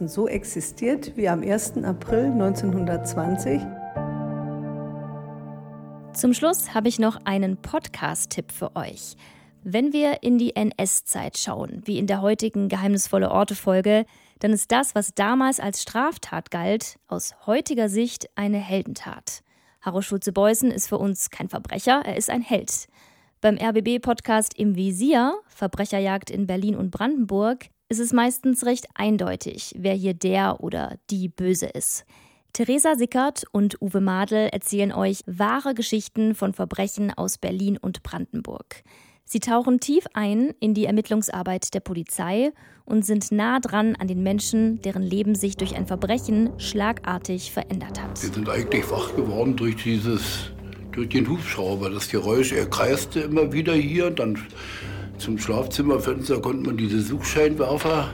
so 0.00 0.28
existiert 0.28 1.16
wie 1.16 1.28
am 1.28 1.42
1. 1.42 1.78
April 1.84 2.32
1920. 2.32 3.60
Zum 6.14 6.32
Schluss 6.32 6.74
habe 6.74 6.88
ich 6.88 6.98
noch 6.98 7.18
einen 7.24 7.56
Podcast-Tipp 7.56 8.52
für 8.52 8.76
euch. 8.76 9.16
Wenn 9.62 9.92
wir 9.92 10.22
in 10.22 10.38
die 10.38 10.54
NS-Zeit 10.54 11.38
schauen, 11.38 11.82
wie 11.84 11.98
in 11.98 12.06
der 12.06 12.20
heutigen 12.22 12.68
Geheimnisvolle 12.68 13.30
Orte-Folge, 13.30 14.04
dann 14.40 14.52
ist 14.52 14.70
das, 14.70 14.94
was 14.94 15.14
damals 15.14 15.58
als 15.58 15.82
Straftat 15.82 16.50
galt, 16.50 16.98
aus 17.08 17.34
heutiger 17.46 17.88
Sicht 17.88 18.28
eine 18.36 18.58
Heldentat. 18.58 19.42
Harro 19.80 20.02
Schulze-Beußen 20.02 20.70
ist 20.70 20.88
für 20.88 20.98
uns 20.98 21.30
kein 21.30 21.48
Verbrecher, 21.48 22.02
er 22.04 22.16
ist 22.16 22.30
ein 22.30 22.42
Held. 22.42 22.88
Beim 23.40 23.58
RBB-Podcast 23.58 24.58
Im 24.58 24.76
Visier, 24.76 25.34
Verbrecherjagd 25.48 26.30
in 26.30 26.46
Berlin 26.46 26.76
und 26.76 26.90
Brandenburg, 26.90 27.66
ist 27.88 28.00
es 28.00 28.12
meistens 28.12 28.64
recht 28.64 28.86
eindeutig, 28.94 29.74
wer 29.78 29.94
hier 29.94 30.14
der 30.14 30.62
oder 30.62 30.96
die 31.10 31.28
Böse 31.28 31.66
ist. 31.66 32.04
Theresa 32.52 32.94
Sickert 32.94 33.44
und 33.50 33.82
Uwe 33.82 34.00
Madel 34.00 34.48
erzählen 34.52 34.92
euch 34.92 35.22
wahre 35.26 35.74
Geschichten 35.74 36.34
von 36.34 36.52
Verbrechen 36.52 37.12
aus 37.12 37.36
Berlin 37.36 37.76
und 37.76 38.02
Brandenburg. 38.04 38.84
Sie 39.24 39.40
tauchen 39.40 39.80
tief 39.80 40.04
ein 40.12 40.52
in 40.60 40.74
die 40.74 40.84
Ermittlungsarbeit 40.84 41.74
der 41.74 41.80
Polizei 41.80 42.52
und 42.84 43.04
sind 43.04 43.32
nah 43.32 43.58
dran 43.58 43.96
an 43.96 44.06
den 44.06 44.22
Menschen, 44.22 44.80
deren 44.82 45.02
Leben 45.02 45.34
sich 45.34 45.56
durch 45.56 45.74
ein 45.74 45.86
Verbrechen 45.86 46.50
schlagartig 46.58 47.50
verändert 47.50 48.00
hat. 48.00 48.22
Wir 48.22 48.30
sind 48.30 48.48
eigentlich 48.48 48.88
wach 48.90 49.16
geworden 49.16 49.56
durch 49.56 49.76
dieses, 49.76 50.52
durch 50.92 51.08
den 51.08 51.28
Hubschrauber. 51.28 51.90
Das 51.90 52.08
Geräusch, 52.08 52.52
er 52.52 52.66
kreiste 52.66 53.20
immer 53.20 53.52
wieder 53.52 53.74
hier, 53.74 54.10
dann 54.10 54.38
zum 55.18 55.38
Schlafzimmerfenster 55.38 56.40
konnte 56.40 56.66
man 56.66 56.76
diese 56.76 57.00
Suchscheinwerfer 57.00 58.10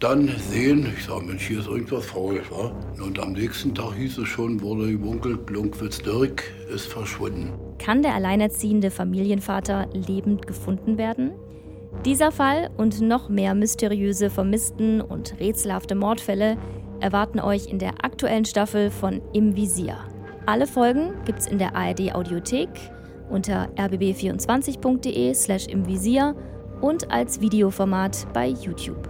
dann 0.00 0.28
sehen. 0.50 0.92
Ich 0.96 1.04
sage, 1.04 1.24
Mensch, 1.24 1.46
hier 1.46 1.60
ist 1.60 1.68
irgendwas 1.68 2.06
faul. 2.06 2.40
Wa? 2.50 2.72
Und 3.02 3.18
am 3.18 3.32
nächsten 3.32 3.74
Tag 3.74 3.94
hieß 3.94 4.18
es 4.18 4.28
schon, 4.28 4.60
wurde 4.62 4.90
gemunkelt, 4.90 5.46
Blunkwitz-Dirk 5.46 6.42
ist 6.74 6.86
verschwunden. 6.86 7.52
Kann 7.78 8.02
der 8.02 8.14
alleinerziehende 8.14 8.90
Familienvater 8.90 9.88
lebend 9.92 10.46
gefunden 10.46 10.98
werden? 10.98 11.32
Dieser 12.04 12.32
Fall 12.32 12.70
und 12.76 13.00
noch 13.00 13.28
mehr 13.28 13.54
mysteriöse 13.54 14.30
Vermissten 14.30 15.00
und 15.00 15.38
rätselhafte 15.38 15.94
Mordfälle 15.94 16.56
erwarten 17.00 17.40
euch 17.40 17.66
in 17.66 17.78
der 17.78 18.04
aktuellen 18.04 18.44
Staffel 18.44 18.90
von 18.90 19.20
Im 19.32 19.56
Visier. 19.56 19.98
Alle 20.46 20.66
Folgen 20.66 21.12
gibt's 21.26 21.46
in 21.46 21.58
der 21.58 21.74
ARD 21.76 22.14
Audiothek 22.14 22.70
unter 23.30 23.68
rbb24.de 23.76 25.34
slash 25.34 25.66
im 25.66 25.86
Visier 25.86 26.34
und 26.80 27.10
als 27.10 27.40
Videoformat 27.40 28.26
bei 28.32 28.48
YouTube. 28.48 29.08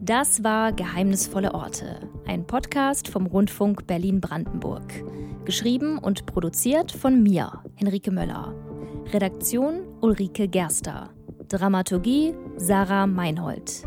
Das 0.00 0.44
war 0.44 0.72
Geheimnisvolle 0.72 1.52
Orte, 1.52 1.98
ein 2.26 2.46
Podcast 2.46 3.08
vom 3.08 3.26
Rundfunk 3.26 3.86
Berlin-Brandenburg. 3.86 5.04
Geschrieben 5.44 5.98
und 5.98 6.26
produziert 6.26 6.92
von 6.92 7.22
mir, 7.22 7.60
Henrike 7.74 8.12
Möller. 8.12 8.54
Redaktion 9.12 9.80
Ulrike 10.00 10.46
Gerster. 10.48 11.10
Dramaturgie 11.48 12.34
Sarah 12.56 13.06
Meinhold. 13.06 13.82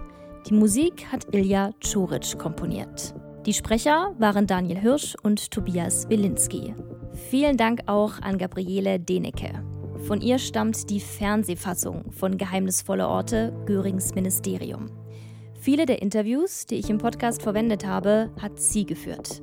Die 0.48 0.54
Musik 0.54 1.06
hat 1.12 1.34
Ilja 1.34 1.72
Czuric 1.80 2.38
komponiert. 2.38 3.14
Die 3.46 3.54
Sprecher 3.54 4.14
waren 4.18 4.48
Daniel 4.48 4.80
Hirsch 4.80 5.16
und 5.24 5.52
Tobias 5.52 6.10
Wilinski. 6.10 6.74
Vielen 7.28 7.58
Dank 7.58 7.82
auch 7.86 8.22
an 8.22 8.38
Gabriele 8.38 9.00
Denecke. 9.00 9.64
Von 10.08 10.22
ihr 10.22 10.40
stammt 10.40 10.90
die 10.90 11.00
Fernsehfassung 11.00 12.12
von 12.12 12.38
Geheimnisvolle 12.38 13.08
Orte 13.08 13.54
Görings 13.66 14.16
Ministerium. 14.16 14.90
Viele 15.60 15.86
der 15.86 16.02
Interviews, 16.02 16.66
die 16.66 16.76
ich 16.76 16.90
im 16.90 16.98
Podcast 16.98 17.44
verwendet 17.44 17.86
habe, 17.86 18.32
hat 18.42 18.60
sie 18.60 18.86
geführt. 18.86 19.42